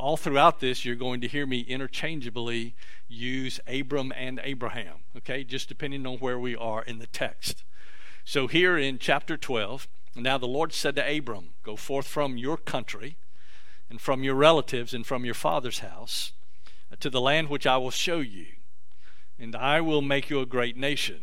all 0.00 0.16
throughout 0.16 0.60
this, 0.60 0.84
you're 0.84 0.96
going 0.96 1.20
to 1.20 1.28
hear 1.28 1.46
me 1.46 1.60
interchangeably 1.60 2.74
use 3.06 3.60
Abram 3.66 4.12
and 4.16 4.40
Abraham, 4.42 5.00
okay, 5.16 5.44
just 5.44 5.68
depending 5.68 6.06
on 6.06 6.16
where 6.18 6.38
we 6.38 6.56
are 6.56 6.82
in 6.82 6.98
the 6.98 7.06
text. 7.06 7.64
So 8.24 8.46
here 8.46 8.78
in 8.78 8.98
chapter 8.98 9.36
12, 9.36 9.86
now 10.16 10.38
the 10.38 10.46
Lord 10.46 10.72
said 10.72 10.96
to 10.96 11.18
Abram, 11.18 11.50
Go 11.62 11.76
forth 11.76 12.06
from 12.06 12.38
your 12.38 12.56
country 12.56 13.16
and 13.90 14.00
from 14.00 14.24
your 14.24 14.34
relatives 14.34 14.94
and 14.94 15.06
from 15.06 15.24
your 15.24 15.34
father's 15.34 15.80
house 15.80 16.32
to 16.98 17.10
the 17.10 17.20
land 17.20 17.48
which 17.48 17.66
I 17.66 17.76
will 17.76 17.90
show 17.90 18.18
you, 18.18 18.46
and 19.38 19.54
I 19.54 19.80
will 19.80 20.02
make 20.02 20.30
you 20.30 20.40
a 20.40 20.46
great 20.46 20.76
nation, 20.76 21.22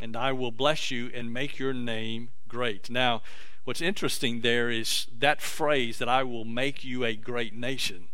and 0.00 0.16
I 0.16 0.32
will 0.32 0.52
bless 0.52 0.90
you 0.90 1.10
and 1.14 1.32
make 1.32 1.58
your 1.58 1.74
name 1.74 2.30
great. 2.48 2.88
Now, 2.88 3.22
What's 3.66 3.80
interesting 3.80 4.42
there 4.42 4.70
is 4.70 5.08
that 5.18 5.42
phrase 5.42 5.98
that 5.98 6.08
I 6.08 6.22
will 6.22 6.44
make 6.44 6.84
you 6.84 7.04
a 7.04 7.16
great 7.16 7.52
nation. 7.52 8.06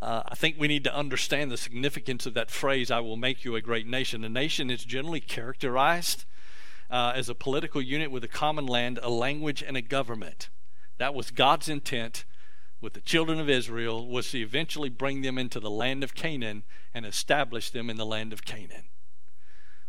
Uh, 0.00 0.22
I 0.24 0.36
think 0.36 0.54
we 0.56 0.68
need 0.68 0.84
to 0.84 0.94
understand 0.94 1.50
the 1.50 1.56
significance 1.56 2.24
of 2.24 2.34
that 2.34 2.48
phrase, 2.48 2.92
I 2.92 3.00
will 3.00 3.16
make 3.16 3.44
you 3.44 3.56
a 3.56 3.60
great 3.60 3.88
nation. 3.88 4.22
A 4.22 4.28
nation 4.28 4.70
is 4.70 4.84
generally 4.84 5.18
characterized 5.18 6.26
uh, 6.92 7.12
as 7.16 7.28
a 7.28 7.34
political 7.34 7.82
unit 7.82 8.12
with 8.12 8.22
a 8.22 8.28
common 8.28 8.66
land, 8.66 9.00
a 9.02 9.10
language, 9.10 9.64
and 9.66 9.76
a 9.76 9.82
government. 9.82 10.48
That 10.98 11.12
was 11.12 11.32
God's 11.32 11.68
intent 11.68 12.24
with 12.80 12.92
the 12.92 13.00
children 13.00 13.40
of 13.40 13.50
Israel 13.50 14.06
was 14.06 14.30
to 14.30 14.38
eventually 14.38 14.90
bring 14.90 15.22
them 15.22 15.38
into 15.38 15.58
the 15.58 15.70
land 15.70 16.04
of 16.04 16.14
Canaan 16.14 16.62
and 16.94 17.04
establish 17.04 17.70
them 17.70 17.90
in 17.90 17.96
the 17.96 18.06
land 18.06 18.32
of 18.32 18.44
Canaan. 18.44 18.84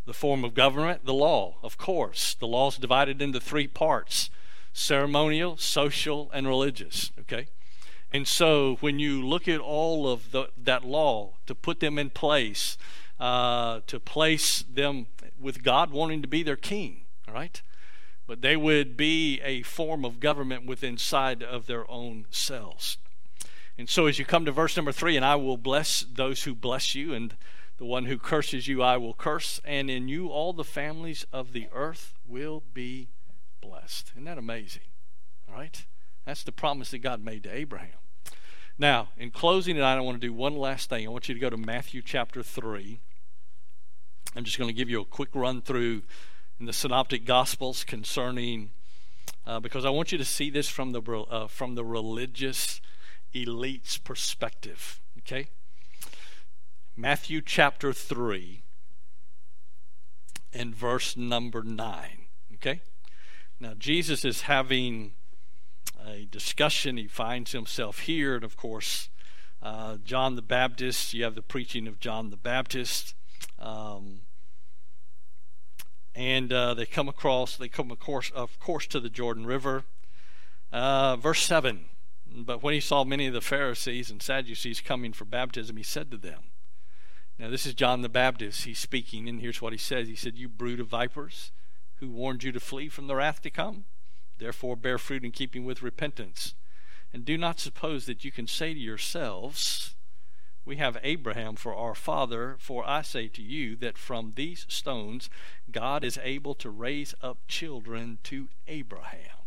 The 0.05 0.13
form 0.13 0.43
of 0.43 0.53
government, 0.53 1.05
the 1.05 1.13
law, 1.13 1.55
of 1.63 1.77
course. 1.77 2.35
The 2.35 2.47
law 2.47 2.69
is 2.69 2.77
divided 2.77 3.21
into 3.21 3.39
three 3.39 3.67
parts 3.67 4.29
ceremonial, 4.73 5.55
social, 5.57 6.31
and 6.33 6.47
religious. 6.47 7.11
Okay? 7.21 7.47
And 8.11 8.27
so 8.27 8.77
when 8.79 8.99
you 8.99 9.25
look 9.25 9.47
at 9.47 9.59
all 9.59 10.07
of 10.07 10.31
the, 10.31 10.49
that 10.57 10.83
law, 10.83 11.33
to 11.45 11.55
put 11.55 11.79
them 11.79 11.97
in 11.97 12.09
place, 12.09 12.77
uh, 13.19 13.81
to 13.87 13.99
place 13.99 14.63
them 14.63 15.07
with 15.39 15.63
God 15.63 15.91
wanting 15.91 16.21
to 16.21 16.27
be 16.27 16.43
their 16.43 16.55
king, 16.55 17.01
all 17.27 17.33
right? 17.33 17.61
But 18.27 18.41
they 18.41 18.55
would 18.55 18.95
be 18.95 19.41
a 19.41 19.63
form 19.63 20.05
of 20.05 20.19
government 20.19 20.65
within 20.65 20.93
inside 20.93 21.41
of 21.41 21.65
their 21.65 21.89
own 21.89 22.25
selves. 22.29 22.97
And 23.77 23.89
so 23.89 24.05
as 24.05 24.19
you 24.19 24.25
come 24.25 24.45
to 24.45 24.51
verse 24.51 24.77
number 24.77 24.91
three, 24.91 25.15
and 25.15 25.25
I 25.25 25.35
will 25.35 25.57
bless 25.57 26.01
those 26.01 26.43
who 26.43 26.53
bless 26.53 26.93
you, 26.93 27.13
and 27.13 27.35
the 27.83 27.89
one 27.89 28.05
who 28.05 28.17
curses 28.17 28.65
you, 28.65 28.81
I 28.81 28.95
will 28.95 29.13
curse, 29.13 29.59
and 29.65 29.89
in 29.89 30.07
you 30.07 30.29
all 30.29 30.53
the 30.53 30.63
families 30.63 31.25
of 31.33 31.51
the 31.51 31.67
earth 31.73 32.13
will 32.25 32.63
be 32.73 33.09
blessed. 33.61 34.11
Isn't 34.13 34.23
that 34.23 34.37
amazing? 34.37 34.83
All 35.49 35.55
right? 35.55 35.85
That's 36.25 36.43
the 36.43 36.53
promise 36.53 36.91
that 36.91 36.99
God 36.99 37.25
made 37.25 37.43
to 37.43 37.53
Abraham. 37.53 37.97
Now, 38.79 39.09
in 39.17 39.31
closing 39.31 39.75
tonight, 39.75 39.97
I 39.97 39.99
want 39.99 40.15
to 40.15 40.25
do 40.25 40.31
one 40.31 40.55
last 40.55 40.89
thing. 40.89 41.05
I 41.05 41.09
want 41.09 41.27
you 41.27 41.33
to 41.33 41.41
go 41.41 41.49
to 41.49 41.57
Matthew 41.57 42.01
chapter 42.01 42.41
3. 42.41 43.01
I'm 44.33 44.45
just 44.45 44.57
going 44.57 44.69
to 44.69 44.73
give 44.73 44.89
you 44.89 45.01
a 45.01 45.05
quick 45.05 45.31
run 45.33 45.61
through 45.61 46.03
in 46.61 46.65
the 46.65 46.71
Synoptic 46.71 47.25
Gospels 47.25 47.83
concerning, 47.83 48.71
uh, 49.45 49.59
because 49.59 49.83
I 49.83 49.89
want 49.89 50.13
you 50.13 50.17
to 50.17 50.25
see 50.25 50.49
this 50.49 50.69
from 50.69 50.93
the, 50.93 51.01
uh, 51.01 51.47
from 51.47 51.75
the 51.75 51.83
religious 51.83 52.79
elite's 53.33 53.97
perspective. 53.97 55.01
Okay? 55.17 55.49
Matthew 56.95 57.41
chapter 57.41 57.91
3 57.91 58.62
and 60.53 60.75
verse 60.75 61.17
number 61.17 61.63
9. 61.63 62.25
Okay? 62.53 62.82
Now, 63.60 63.73
Jesus 63.73 64.23
is 64.23 64.41
having 64.41 65.13
a 66.06 66.25
discussion. 66.25 66.97
He 66.97 67.08
finds 67.08 67.51
himself 67.51 67.99
here, 68.01 68.36
and 68.36 68.43
of 68.43 68.56
course, 68.56 69.10
uh, 69.63 69.97
John 70.03 70.36
the 70.36 70.43
Baptist, 70.43 71.15
you 71.15 71.23
have 71.23 71.34
the 71.34 71.41
preaching 71.41 71.88
of 71.88 71.99
John 71.99 72.29
the 72.29 72.38
Baptist. 72.38 73.15
Um, 73.58 74.21
and 76.13 76.53
uh, 76.53 76.75
they 76.75 76.86
come 76.86 77.10
across, 77.10 77.58
they 77.58 77.69
come, 77.69 77.89
of 77.89 77.99
course, 77.99 78.29
of 78.36 78.60
course 78.60 78.86
to 78.88 78.99
the 78.99 79.10
Jordan 79.10 79.47
River. 79.47 79.84
Uh, 80.71 81.15
verse 81.15 81.41
7 81.41 81.86
But 82.36 82.62
when 82.62 82.75
he 82.75 82.79
saw 82.79 83.03
many 83.03 83.25
of 83.25 83.34
the 83.34 83.41
Pharisees 83.41 84.12
and 84.12 84.21
Sadducees 84.21 84.79
coming 84.79 85.12
for 85.12 85.25
baptism, 85.25 85.77
he 85.77 85.84
said 85.84 86.12
to 86.12 86.17
them, 86.17 86.43
now, 87.39 87.49
this 87.49 87.65
is 87.65 87.73
John 87.73 88.01
the 88.01 88.09
Baptist. 88.09 88.63
He's 88.63 88.79
speaking, 88.79 89.27
and 89.27 89.41
here's 89.41 89.61
what 89.61 89.73
he 89.73 89.79
says 89.79 90.07
He 90.07 90.15
said, 90.15 90.37
You 90.37 90.47
brood 90.47 90.79
of 90.79 90.87
vipers, 90.87 91.51
who 91.95 92.09
warned 92.09 92.43
you 92.43 92.51
to 92.51 92.59
flee 92.59 92.89
from 92.89 93.07
the 93.07 93.15
wrath 93.15 93.41
to 93.41 93.49
come? 93.49 93.85
Therefore, 94.37 94.75
bear 94.75 94.97
fruit 94.97 95.23
in 95.23 95.31
keeping 95.31 95.65
with 95.65 95.81
repentance. 95.81 96.53
And 97.11 97.25
do 97.25 97.37
not 97.37 97.59
suppose 97.59 98.05
that 98.05 98.23
you 98.23 98.31
can 98.31 98.47
say 98.47 98.73
to 98.73 98.79
yourselves, 98.79 99.95
We 100.65 100.77
have 100.77 100.97
Abraham 101.03 101.55
for 101.55 101.75
our 101.75 101.95
father, 101.95 102.55
for 102.59 102.87
I 102.87 103.01
say 103.01 103.27
to 103.29 103.41
you 103.41 103.75
that 103.77 103.97
from 103.97 104.33
these 104.35 104.65
stones 104.69 105.29
God 105.71 106.03
is 106.03 106.19
able 106.23 106.53
to 106.55 106.69
raise 106.69 107.15
up 107.21 107.39
children 107.47 108.19
to 108.23 108.49
Abraham. 108.67 109.37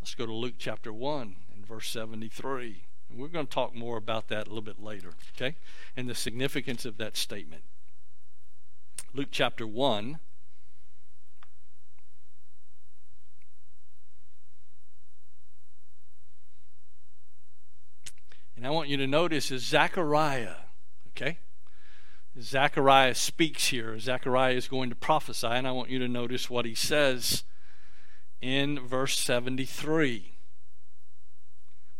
Let's 0.00 0.14
go 0.14 0.26
to 0.26 0.34
Luke 0.34 0.54
chapter 0.58 0.92
1 0.92 1.36
and 1.54 1.66
verse 1.66 1.88
73. 1.88 2.85
And 3.08 3.18
we're 3.18 3.28
going 3.28 3.46
to 3.46 3.52
talk 3.52 3.74
more 3.74 3.96
about 3.96 4.28
that 4.28 4.46
a 4.46 4.50
little 4.50 4.62
bit 4.62 4.82
later, 4.82 5.12
okay? 5.36 5.56
And 5.96 6.08
the 6.08 6.14
significance 6.14 6.84
of 6.84 6.96
that 6.98 7.16
statement. 7.16 7.62
Luke 9.14 9.28
chapter 9.30 9.66
1. 9.66 10.18
And 18.56 18.66
I 18.66 18.70
want 18.70 18.88
you 18.88 18.96
to 18.96 19.06
notice 19.06 19.50
is 19.50 19.64
Zechariah, 19.64 20.56
okay? 21.10 21.38
Zechariah 22.40 23.14
speaks 23.14 23.68
here. 23.68 23.98
Zechariah 23.98 24.54
is 24.54 24.68
going 24.68 24.90
to 24.90 24.96
prophesy, 24.96 25.46
and 25.46 25.66
I 25.66 25.72
want 25.72 25.90
you 25.90 25.98
to 25.98 26.08
notice 26.08 26.50
what 26.50 26.64
he 26.64 26.74
says 26.74 27.44
in 28.40 28.78
verse 28.80 29.18
73. 29.18 30.32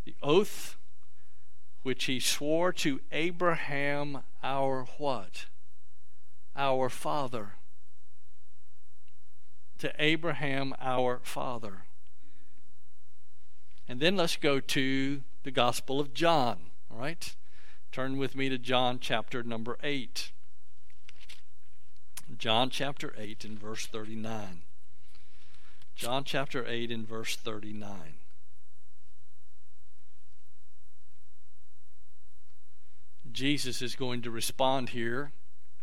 The 0.05 0.15
oath 0.23 0.77
which 1.87 2.07
he 2.07 2.19
swore 2.19 2.73
to 2.73 2.99
Abraham 3.13 4.19
our 4.43 4.87
what? 4.99 5.47
Our 6.57 6.89
father. 6.89 7.53
To 9.79 9.93
Abraham 9.97 10.75
our 10.81 11.21
father. 11.23 11.85
And 13.87 14.01
then 14.01 14.17
let's 14.17 14.35
go 14.35 14.59
to 14.59 15.23
the 15.45 15.53
Gospel 15.53 16.01
of 16.01 16.13
John. 16.13 16.59
All 16.91 16.99
right? 16.99 17.37
Turn 17.93 18.17
with 18.17 18.35
me 18.35 18.49
to 18.49 18.59
John 18.59 18.99
chapter 19.01 19.45
number 19.45 19.79
8. 19.81 20.33
John 22.37 22.69
chapter 22.69 23.15
8 23.17 23.45
and 23.45 23.61
verse 23.61 23.87
39. 23.87 24.63
John 25.95 26.25
chapter 26.25 26.67
8 26.67 26.91
and 26.91 27.07
verse 27.07 27.37
39. 27.37 28.16
Jesus 33.37 33.83
is 33.83 33.95
going 33.97 34.23
to 34.23 34.31
respond 34.31 34.89
here 34.89 35.31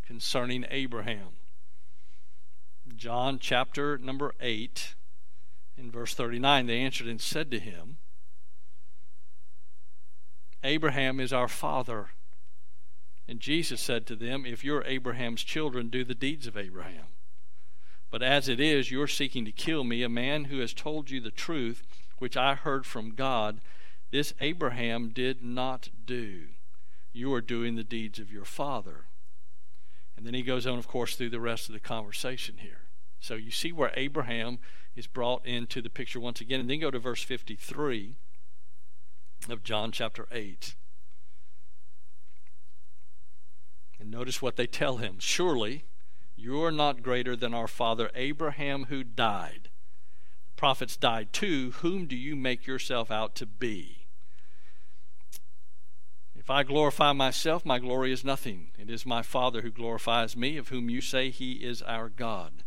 concerning 0.08 0.66
Abraham. 0.72 1.38
John 2.96 3.38
chapter 3.38 3.96
number 3.96 4.34
8 4.42 4.96
in 5.78 5.92
verse 5.92 6.16
39 6.16 6.66
they 6.66 6.80
answered 6.80 7.06
and 7.06 7.22
said 7.22 7.52
to 7.52 7.60
him 7.60 7.98
Abraham 10.63 11.20
is 11.20 11.32
our 11.32 11.48
father. 11.48 12.08
And 13.28 13.39
Jesus 13.39 13.80
said 13.80 14.08
to 14.08 14.16
them, 14.16 14.48
If 14.48 14.63
you're 14.63 14.84
Abraham's 14.88 15.44
children, 15.44 15.89
do 15.89 16.04
the 16.04 16.16
deeds 16.16 16.48
of 16.48 16.58
Abraham. 16.58 17.06
But 18.10 18.24
as 18.24 18.50
it 18.50 18.60
is, 18.60 18.89
you're 18.89 19.06
seeking 19.06 19.46
to 19.46 19.52
kill 19.52 19.84
me, 19.84 20.02
a 20.02 20.10
man 20.10 20.46
who 20.46 20.58
has 20.58 20.74
told 20.74 21.12
you 21.12 21.22
the 21.22 21.30
truth, 21.30 21.84
which 22.18 22.36
I 22.36 22.56
heard 22.56 22.88
from 22.88 23.13
God. 23.13 23.62
This 24.10 24.34
Abraham 24.42 25.10
did 25.10 25.44
not 25.44 25.89
do. 26.08 26.48
You 27.13 27.34
are 27.34 27.41
doing 27.41 27.76
the 27.76 27.84
deeds 27.84 28.19
of 28.19 28.32
your 28.32 28.43
father. 28.43 29.06
And 30.17 30.26
then 30.26 30.34
he 30.34 30.41
goes 30.41 30.67
on, 30.67 30.78
of 30.78 30.88
course, 30.88 31.15
through 31.15 31.30
the 31.30 31.39
rest 31.39 31.69
of 31.69 31.73
the 31.73 31.80
conversation 31.80 32.58
here. 32.58 32.82
So 33.19 33.36
you 33.36 33.52
see 33.52 33.71
where 33.71 33.93
Abraham 33.95 34.60
is 34.95 35.08
brought 35.08 35.45
into 35.45 35.82
the 35.82 35.89
picture 35.89 36.19
once 36.19 36.41
again. 36.41 36.60
And 36.60 36.69
then 36.69 36.80
go 36.80 36.91
to 36.91 36.99
verse 36.99 37.23
53 37.23 38.17
of 39.49 39.63
John 39.63 39.91
chapter 39.91 40.28
8. 40.32 40.76
And 43.99 44.12
notice 44.12 44.41
what 44.41 44.58
they 44.58 44.67
tell 44.67 44.97
him 44.97 45.15
Surely 45.19 45.86
you 46.36 46.62
are 46.63 46.71
not 46.71 47.04
greater 47.04 47.36
than 47.36 47.54
our 47.54 47.67
father 47.67 48.12
Abraham 48.15 48.86
who 48.86 49.04
died. 49.04 49.69
The 50.47 50.58
prophets 50.58 50.97
died 50.97 51.32
too. 51.32 51.71
Whom 51.78 52.06
do 52.06 52.15
you 52.15 52.36
make 52.36 52.67
yourself 52.67 53.12
out 53.12 53.36
to 53.36 53.45
be? 53.45 54.03
If 56.44 56.50
I 56.50 56.64
glorify 56.64 57.14
myself, 57.14 57.66
my 57.66 57.80
glory 57.80 58.12
is 58.12 58.26
nothing. 58.26 58.72
It 58.78 58.90
is 58.90 59.06
my 59.06 59.22
Father 59.22 59.62
who 59.62 59.72
glorifies 59.72 60.36
me, 60.36 60.58
of 60.58 60.68
whom 60.68 60.90
you 60.90 61.00
say 61.00 61.30
he 61.30 61.54
is 61.54 61.82
our 61.84 62.10
God. 62.10 62.66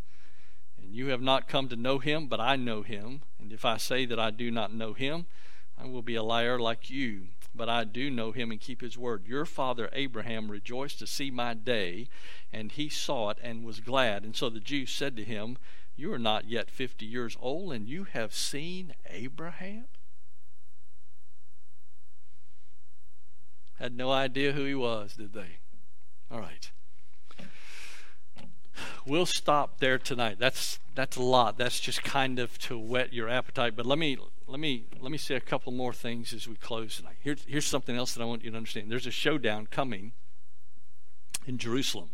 And 0.81 0.95
you 0.95 1.09
have 1.09 1.21
not 1.21 1.47
come 1.47 1.69
to 1.69 1.77
know 1.77 1.99
him, 1.99 2.27
but 2.27 2.41
I 2.41 2.57
know 2.57 2.81
him. 2.81 3.21
And 3.39 3.53
if 3.53 3.67
I 3.67 3.77
say 3.77 4.07
that 4.07 4.19
I 4.19 4.31
do 4.31 4.51
not 4.51 4.73
know 4.73 4.95
him, 4.95 5.27
I 5.77 5.85
will 5.85 6.01
be 6.01 6.15
a 6.15 6.23
liar 6.23 6.59
like 6.59 6.89
you, 6.89 7.27
but 7.55 7.69
I 7.69 7.85
do 7.85 8.09
know 8.11 8.33
him 8.33 8.51
and 8.51 8.59
keep 8.59 8.81
his 8.81 8.97
word. 8.97 9.27
Your 9.27 9.45
father 9.45 9.91
Abraham 9.93 10.51
rejoiced 10.51 10.99
to 11.01 11.07
see 11.07 11.31
my 11.31 11.53
day, 11.53 12.09
and 12.51 12.73
he 12.73 12.89
saw 12.89 13.29
it 13.29 13.39
and 13.43 13.63
was 13.63 13.81
glad. 13.81 14.25
And 14.25 14.35
so 14.35 14.49
the 14.49 14.59
Jews 14.59 14.91
said 14.91 15.17
to 15.17 15.23
him, 15.23 15.59
You 15.97 16.15
are 16.15 16.19
not 16.19 16.49
yet 16.49 16.71
fifty 16.71 17.05
years 17.05 17.37
old, 17.41 17.75
and 17.75 17.87
you 17.87 18.05
have 18.05 18.33
seen 18.33 18.95
Abraham? 19.05 19.85
Had 23.79 23.95
no 23.95 24.11
idea 24.11 24.53
who 24.53 24.65
he 24.65 24.75
was, 24.75 25.15
did 25.15 25.33
they? 25.33 25.59
All 26.31 26.41
right. 26.41 26.71
We'll 29.07 29.27
stop 29.27 29.79
there 29.79 29.99
tonight. 29.99 30.37
That's 30.39 30.81
that's 30.95 31.17
a 31.17 31.23
lot. 31.23 31.59
That's 31.59 31.79
just 31.79 32.03
kind 32.03 32.39
of 32.39 32.59
to 32.61 32.79
whet 32.79 33.13
your 33.13 33.29
appetite. 33.29 33.77
But 33.77 33.87
let 33.87 33.99
me 33.99 34.19
let 34.47 34.59
me 34.59 34.87
let 35.01 35.13
me 35.13 35.19
say 35.19 35.35
a 35.35 35.41
couple 35.41 35.73
more 35.73 35.93
things 35.93 36.33
as 36.33 36.49
we 36.49 36.57
close 36.57 36.97
tonight. 36.97 37.17
Here's 37.21 37.45
here's 37.47 37.67
something 37.67 37.97
else 37.97 38.15
that 38.15 38.23
I 38.23 38.27
want 38.27 38.45
you 38.45 38.51
to 38.51 38.57
understand. 38.57 38.91
There's 38.91 39.07
a 39.07 39.13
showdown 39.13 39.67
coming 39.67 40.13
in 41.47 41.59
Jerusalem. 41.59 42.11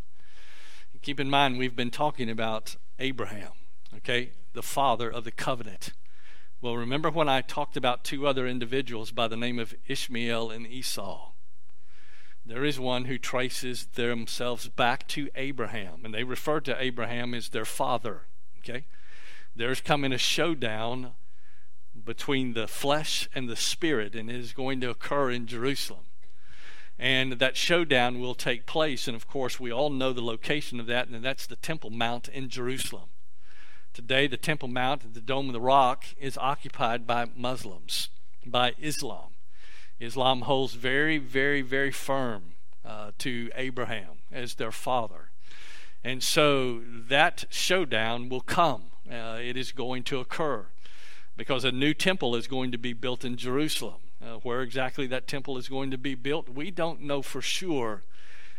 And 0.92 1.02
keep 1.02 1.18
in 1.18 1.30
mind 1.30 1.58
we've 1.58 1.76
been 1.76 1.90
talking 1.90 2.28
about 2.28 2.76
Abraham, 2.98 3.52
okay, 3.96 4.32
the 4.52 4.62
father 4.62 5.10
of 5.10 5.24
the 5.24 5.32
covenant. 5.32 5.92
Well, 6.60 6.76
remember 6.76 7.10
when 7.10 7.28
I 7.28 7.40
talked 7.40 7.76
about 7.76 8.04
two 8.04 8.26
other 8.26 8.46
individuals 8.46 9.10
by 9.10 9.26
the 9.26 9.36
name 9.36 9.58
of 9.58 9.74
Ishmael 9.88 10.50
and 10.50 10.64
Esau? 10.66 11.31
There 12.44 12.64
is 12.64 12.80
one 12.80 13.04
who 13.04 13.18
traces 13.18 13.86
themselves 13.94 14.68
back 14.68 15.06
to 15.08 15.30
Abraham, 15.36 16.04
and 16.04 16.12
they 16.12 16.24
refer 16.24 16.60
to 16.60 16.82
Abraham 16.82 17.34
as 17.34 17.50
their 17.50 17.64
father. 17.64 18.22
Okay? 18.58 18.84
There's 19.54 19.80
coming 19.80 20.12
a 20.12 20.18
showdown 20.18 21.12
between 22.04 22.54
the 22.54 22.66
flesh 22.66 23.28
and 23.34 23.48
the 23.48 23.56
spirit, 23.56 24.14
and 24.14 24.30
it 24.30 24.36
is 24.36 24.52
going 24.52 24.80
to 24.80 24.90
occur 24.90 25.30
in 25.30 25.46
Jerusalem. 25.46 26.06
And 26.98 27.32
that 27.34 27.56
showdown 27.56 28.20
will 28.20 28.34
take 28.34 28.66
place, 28.66 29.06
and 29.06 29.14
of 29.16 29.28
course, 29.28 29.60
we 29.60 29.72
all 29.72 29.90
know 29.90 30.12
the 30.12 30.22
location 30.22 30.80
of 30.80 30.86
that, 30.86 31.08
and 31.08 31.24
that's 31.24 31.46
the 31.46 31.56
Temple 31.56 31.90
Mount 31.90 32.28
in 32.28 32.48
Jerusalem. 32.48 33.08
Today, 33.92 34.26
the 34.26 34.36
Temple 34.36 34.68
Mount, 34.68 35.14
the 35.14 35.20
Dome 35.20 35.48
of 35.48 35.52
the 35.52 35.60
Rock, 35.60 36.04
is 36.16 36.38
occupied 36.38 37.06
by 37.06 37.26
Muslims, 37.36 38.08
by 38.46 38.74
Islam. 38.78 39.31
Islam 40.02 40.42
holds 40.42 40.74
very, 40.74 41.18
very, 41.18 41.62
very 41.62 41.92
firm 41.92 42.54
uh, 42.84 43.12
to 43.18 43.50
Abraham 43.54 44.18
as 44.32 44.54
their 44.54 44.72
father. 44.72 45.30
And 46.02 46.22
so 46.22 46.82
that 47.08 47.44
showdown 47.50 48.28
will 48.28 48.40
come. 48.40 48.86
Uh, 49.08 49.38
it 49.40 49.56
is 49.56 49.70
going 49.70 50.02
to 50.04 50.18
occur 50.18 50.66
because 51.36 51.64
a 51.64 51.70
new 51.70 51.94
temple 51.94 52.34
is 52.34 52.48
going 52.48 52.72
to 52.72 52.78
be 52.78 52.92
built 52.92 53.24
in 53.24 53.36
Jerusalem. 53.36 54.00
Uh, 54.20 54.36
where 54.36 54.62
exactly 54.62 55.08
that 55.08 55.26
temple 55.26 55.58
is 55.58 55.68
going 55.68 55.90
to 55.90 55.98
be 55.98 56.14
built, 56.14 56.48
we 56.48 56.70
don't 56.70 57.00
know 57.00 57.22
for 57.22 57.42
sure. 57.42 58.02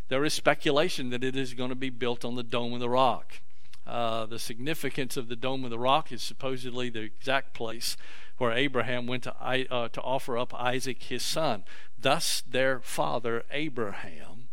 There 0.10 0.26
is 0.26 0.34
speculation 0.34 1.10
that 1.12 1.24
it 1.24 1.38
is 1.38 1.54
going 1.54 1.70
to 1.70 1.76
be 1.76 1.90
built 1.90 2.26
on 2.26 2.36
the 2.36 2.44
Dome 2.44 2.74
of 2.74 2.82
the 2.82 2.90
Rock. 2.90 3.40
Uh, 3.88 4.26
the 4.26 4.40
significance 4.40 5.16
of 5.16 5.30
the 5.30 5.38
Dome 5.38 5.64
of 5.64 5.70
the 5.70 5.80
Rock 5.80 6.12
is 6.12 6.22
supposedly 6.22 6.90
the 6.90 7.02
exact 7.02 7.54
place 7.54 7.96
where 8.38 8.52
Abraham 8.52 9.08
went 9.08 9.24
to, 9.24 9.36
uh, 9.42 9.88
to 9.90 10.02
offer 10.02 10.38
up 10.38 10.54
Isaac 10.54 11.04
his 11.04 11.24
son. 11.24 11.64
Thus, 12.00 12.42
their 12.42 12.80
father 12.80 13.44
Abraham. 13.52 14.50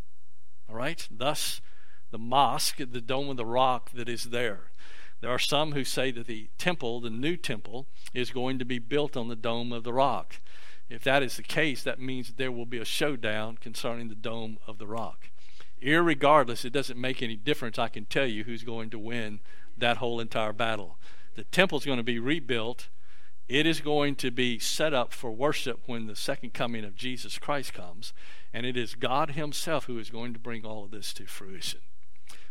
All 0.68 0.76
right? 0.76 1.06
Thus, 1.10 1.60
the 2.10 2.18
mosque, 2.18 2.78
the 2.78 3.00
Dome 3.00 3.28
of 3.30 3.36
the 3.36 3.46
Rock 3.46 3.90
that 3.92 4.08
is 4.08 4.24
there. 4.24 4.70
There 5.20 5.30
are 5.30 5.38
some 5.38 5.72
who 5.72 5.84
say 5.84 6.10
that 6.12 6.26
the 6.26 6.48
temple, 6.56 7.00
the 7.00 7.10
new 7.10 7.36
temple, 7.36 7.86
is 8.14 8.30
going 8.30 8.58
to 8.58 8.64
be 8.64 8.78
built 8.78 9.16
on 9.16 9.28
the 9.28 9.36
Dome 9.36 9.72
of 9.72 9.84
the 9.84 9.92
Rock. 9.92 10.40
If 10.88 11.04
that 11.04 11.22
is 11.22 11.36
the 11.36 11.42
case, 11.42 11.82
that 11.82 12.00
means 12.00 12.28
that 12.28 12.36
there 12.36 12.50
will 12.50 12.66
be 12.66 12.78
a 12.78 12.84
showdown 12.84 13.58
concerning 13.58 14.08
the 14.08 14.14
Dome 14.14 14.58
of 14.66 14.78
the 14.78 14.86
Rock. 14.86 15.30
Irregardless, 15.82 16.64
it 16.64 16.72
doesn't 16.72 17.00
make 17.00 17.22
any 17.22 17.36
difference. 17.36 17.78
I 17.78 17.88
can 17.88 18.06
tell 18.06 18.26
you 18.26 18.44
who's 18.44 18.64
going 18.64 18.90
to 18.90 18.98
win 18.98 19.40
that 19.76 19.98
whole 19.98 20.20
entire 20.20 20.52
battle. 20.52 20.98
The 21.36 21.44
temple 21.44 21.78
is 21.78 21.84
going 21.84 21.98
to 21.98 22.02
be 22.04 22.18
rebuilt. 22.18 22.88
It 23.50 23.66
is 23.66 23.80
going 23.80 24.14
to 24.16 24.30
be 24.30 24.60
set 24.60 24.94
up 24.94 25.12
for 25.12 25.32
worship 25.32 25.80
when 25.86 26.06
the 26.06 26.14
second 26.14 26.54
coming 26.54 26.84
of 26.84 26.94
Jesus 26.94 27.36
Christ 27.36 27.74
comes. 27.74 28.12
And 28.54 28.64
it 28.64 28.76
is 28.76 28.94
God 28.94 29.32
Himself 29.32 29.86
who 29.86 29.98
is 29.98 30.08
going 30.08 30.32
to 30.34 30.38
bring 30.38 30.64
all 30.64 30.84
of 30.84 30.92
this 30.92 31.12
to 31.14 31.26
fruition. 31.26 31.80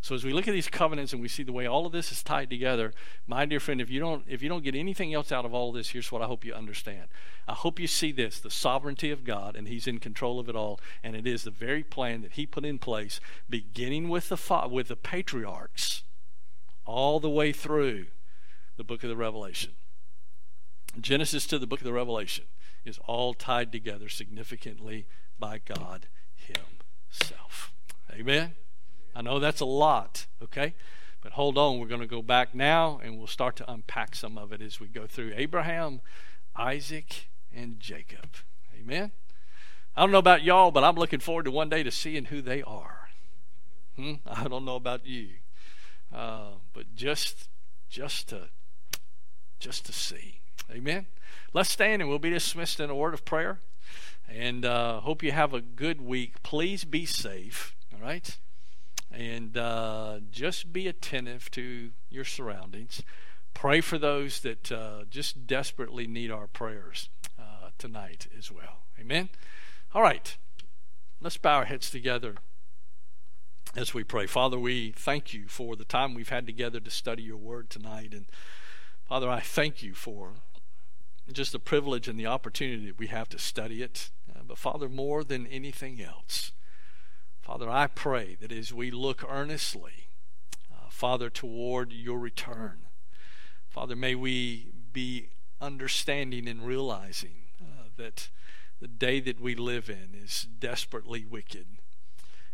So 0.01 0.13
as 0.13 0.25
we 0.25 0.33
look 0.33 0.45
at 0.49 0.51
these 0.51 0.67
covenants 0.67 1.13
and 1.13 1.21
we 1.21 1.29
see 1.29 1.43
the 1.43 1.53
way 1.53 1.65
all 1.65 1.85
of 1.85 1.93
this 1.93 2.11
is 2.11 2.21
tied 2.21 2.49
together, 2.49 2.91
my 3.25 3.45
dear 3.45 3.61
friend, 3.61 3.79
if 3.79 3.89
you 3.89 4.01
don't 4.01 4.25
if 4.27 4.41
you 4.41 4.49
don't 4.49 4.63
get 4.63 4.75
anything 4.75 5.13
else 5.13 5.31
out 5.31 5.45
of 5.45 5.53
all 5.53 5.69
of 5.69 5.75
this, 5.75 5.87
here's 5.87 6.11
what 6.11 6.21
I 6.21 6.25
hope 6.25 6.43
you 6.43 6.53
understand. 6.53 7.07
I 7.47 7.53
hope 7.53 7.79
you 7.79 7.87
see 7.87 8.11
this, 8.11 8.41
the 8.41 8.51
sovereignty 8.51 9.09
of 9.09 9.23
God, 9.23 9.55
and 9.55 9.69
He's 9.69 9.87
in 9.87 9.99
control 9.99 10.37
of 10.37 10.49
it 10.49 10.55
all, 10.55 10.81
and 11.01 11.15
it 11.15 11.25
is 11.25 11.43
the 11.43 11.49
very 11.49 11.83
plan 11.83 12.23
that 12.23 12.33
He 12.33 12.45
put 12.45 12.65
in 12.65 12.77
place, 12.77 13.21
beginning 13.49 14.09
with 14.09 14.27
the 14.27 14.67
with 14.69 14.89
the 14.89 14.97
patriarchs, 14.97 16.03
all 16.85 17.21
the 17.21 17.29
way 17.29 17.53
through 17.53 18.07
the 18.75 18.83
book 18.83 19.03
of 19.03 19.09
the 19.09 19.15
Revelation. 19.15 19.71
Genesis 21.01 21.45
to 21.47 21.59
the 21.59 21.67
book 21.67 21.79
of 21.79 21.85
the 21.85 21.93
Revelation 21.93 22.45
is 22.85 22.99
all 23.05 23.33
tied 23.33 23.71
together 23.71 24.09
significantly 24.09 25.05
by 25.37 25.59
God 25.63 26.07
Himself. 26.35 27.73
Amen. 28.13 28.53
I 29.15 29.21
know 29.21 29.39
that's 29.39 29.61
a 29.61 29.65
lot, 29.65 30.27
okay? 30.41 30.73
But 31.21 31.33
hold 31.33 31.57
on, 31.57 31.79
we're 31.79 31.87
going 31.87 32.01
to 32.01 32.07
go 32.07 32.21
back 32.21 32.55
now 32.55 32.99
and 33.03 33.17
we'll 33.17 33.27
start 33.27 33.55
to 33.57 33.71
unpack 33.71 34.15
some 34.15 34.37
of 34.37 34.53
it 34.53 34.61
as 34.61 34.79
we 34.79 34.87
go 34.87 35.05
through 35.05 35.33
Abraham, 35.35 36.01
Isaac, 36.55 37.29
and 37.53 37.79
Jacob. 37.79 38.29
Amen? 38.79 39.11
I 39.95 40.01
don't 40.01 40.11
know 40.11 40.19
about 40.19 40.43
y'all, 40.43 40.71
but 40.71 40.83
I'm 40.83 40.95
looking 40.95 41.19
forward 41.19 41.43
to 41.45 41.51
one 41.51 41.69
day 41.69 41.83
to 41.83 41.91
seeing 41.91 42.25
who 42.25 42.41
they 42.41 42.61
are. 42.61 43.09
Hmm? 43.95 44.13
I 44.25 44.47
don't 44.47 44.63
know 44.63 44.77
about 44.77 45.05
you, 45.05 45.29
uh, 46.13 46.51
but 46.73 46.95
just, 46.95 47.49
just 47.89 48.29
to, 48.29 48.49
just 49.59 49.85
to 49.87 49.91
see. 49.91 50.39
Amen. 50.71 51.07
Let's 51.53 51.69
stand 51.69 52.01
and 52.01 52.09
we'll 52.09 52.19
be 52.19 52.29
dismissed 52.29 52.79
in 52.79 52.89
a 52.89 52.95
word 52.95 53.13
of 53.13 53.25
prayer. 53.25 53.59
And 54.27 54.63
uh, 54.63 54.99
hope 55.01 55.23
you 55.23 55.31
have 55.31 55.53
a 55.53 55.61
good 55.61 56.01
week. 56.01 56.43
Please 56.43 56.83
be 56.83 57.05
safe. 57.05 57.75
All 57.93 58.01
right 58.01 58.37
and 59.11 59.57
uh, 59.57 60.19
just 60.31 60.71
be 60.71 60.87
attentive 60.87 61.49
to 61.51 61.91
your 62.09 62.23
surroundings. 62.23 63.01
Pray 63.53 63.81
for 63.81 63.97
those 63.97 64.41
that 64.41 64.71
uh, 64.71 65.03
just 65.09 65.47
desperately 65.47 66.07
need 66.07 66.31
our 66.31 66.47
prayers 66.47 67.09
uh, 67.39 67.69
tonight 67.77 68.27
as 68.37 68.51
well. 68.51 68.83
Amen. 68.99 69.29
All 69.93 70.01
right, 70.01 70.37
let's 71.19 71.37
bow 71.37 71.57
our 71.57 71.65
heads 71.65 71.89
together 71.89 72.35
as 73.75 73.93
we 73.93 74.03
pray. 74.03 74.27
Father, 74.27 74.59
we 74.59 74.91
thank 74.91 75.33
you 75.33 75.47
for 75.47 75.75
the 75.75 75.85
time 75.85 76.13
we've 76.13 76.29
had 76.29 76.45
together 76.45 76.79
to 76.79 76.91
study 76.91 77.23
your 77.23 77.37
word 77.37 77.69
tonight. 77.69 78.13
And 78.13 78.27
Father, 79.07 79.29
I 79.29 79.39
thank 79.39 79.81
you 79.81 79.93
for 79.93 80.33
just 81.33 81.51
the 81.51 81.59
privilege 81.59 82.07
and 82.07 82.19
the 82.19 82.27
opportunity 82.27 82.87
that 82.87 82.99
we 82.99 83.07
have 83.07 83.29
to 83.29 83.39
study 83.39 83.81
it. 83.81 84.09
Uh, 84.29 84.41
but 84.47 84.57
Father, 84.57 84.89
more 84.89 85.23
than 85.23 85.47
anything 85.47 86.01
else, 86.01 86.51
Father, 87.41 87.69
I 87.69 87.87
pray 87.87 88.37
that 88.41 88.51
as 88.51 88.73
we 88.73 88.91
look 88.91 89.23
earnestly, 89.27 90.09
uh, 90.71 90.89
Father, 90.89 91.29
toward 91.29 91.91
your 91.91 92.19
return, 92.19 92.81
Father, 93.69 93.95
may 93.95 94.15
we 94.15 94.71
be 94.93 95.29
understanding 95.61 96.47
and 96.47 96.65
realizing 96.65 97.43
uh, 97.61 97.89
that 97.97 98.29
the 98.79 98.87
day 98.87 99.19
that 99.19 99.41
we 99.41 99.55
live 99.55 99.89
in 99.89 100.09
is 100.13 100.47
desperately 100.59 101.25
wicked. 101.25 101.67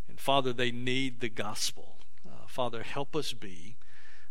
And 0.08 0.20
Father, 0.20 0.54
they 0.54 0.72
need 0.72 1.20
the 1.20 1.30
gospel. 1.30 1.98
Uh, 2.26 2.48
Father, 2.48 2.84
help 2.84 3.16
us 3.16 3.34
be 3.34 3.78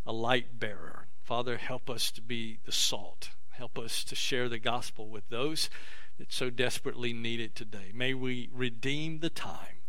a 0.05 0.11
light 0.11 0.59
bearer. 0.59 1.07
Father, 1.23 1.57
help 1.57 1.89
us 1.89 2.11
to 2.11 2.21
be 2.21 2.59
the 2.65 2.71
salt. 2.71 3.29
Help 3.57 3.77
us 3.77 4.03
to 4.03 4.15
share 4.15 4.49
the 4.49 4.59
gospel 4.59 5.07
with 5.07 5.29
those 5.29 5.69
that 6.17 6.31
so 6.31 6.49
desperately 6.49 7.13
need 7.13 7.39
it 7.39 7.55
today. 7.55 7.91
May 7.93 8.13
we 8.13 8.49
redeem 8.53 9.19
the 9.19 9.29
time 9.29 9.81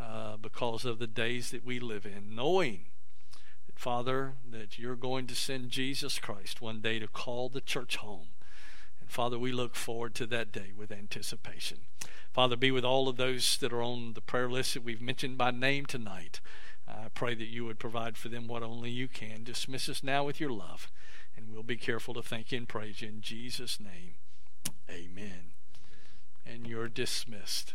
uh, 0.00 0.36
because 0.36 0.84
of 0.84 0.98
the 0.98 1.06
days 1.06 1.50
that 1.50 1.64
we 1.64 1.80
live 1.80 2.06
in, 2.06 2.34
knowing 2.34 2.86
that, 3.66 3.78
Father, 3.78 4.34
that 4.50 4.78
you're 4.78 4.96
going 4.96 5.26
to 5.26 5.34
send 5.34 5.70
Jesus 5.70 6.18
Christ 6.18 6.60
one 6.60 6.80
day 6.80 6.98
to 6.98 7.06
call 7.06 7.48
the 7.48 7.60
church 7.60 7.96
home. 7.96 8.28
And 9.00 9.10
Father, 9.10 9.38
we 9.38 9.52
look 9.52 9.74
forward 9.74 10.14
to 10.16 10.26
that 10.26 10.52
day 10.52 10.72
with 10.76 10.90
anticipation. 10.90 11.78
Father, 12.32 12.56
be 12.56 12.70
with 12.70 12.84
all 12.84 13.08
of 13.08 13.16
those 13.16 13.58
that 13.58 13.72
are 13.72 13.82
on 13.82 14.14
the 14.14 14.20
prayer 14.20 14.48
list 14.48 14.74
that 14.74 14.84
we've 14.84 15.02
mentioned 15.02 15.36
by 15.36 15.50
name 15.50 15.84
tonight. 15.84 16.40
I 16.88 17.08
pray 17.14 17.34
that 17.34 17.48
you 17.48 17.64
would 17.64 17.78
provide 17.78 18.16
for 18.16 18.28
them 18.28 18.46
what 18.46 18.62
only 18.62 18.90
you 18.90 19.08
can. 19.08 19.44
Dismiss 19.44 19.88
us 19.88 20.02
now 20.02 20.24
with 20.24 20.40
your 20.40 20.50
love, 20.50 20.90
and 21.40 21.52
we'll 21.52 21.62
be 21.62 21.76
careful 21.76 22.14
to 22.14 22.22
thank 22.22 22.52
you 22.52 22.58
and 22.58 22.68
praise 22.68 23.00
you 23.00 23.08
in 23.08 23.20
Jesus' 23.20 23.78
name. 23.80 24.14
Amen. 24.90 25.52
And 26.46 26.66
you're 26.66 26.88
dismissed. 26.88 27.74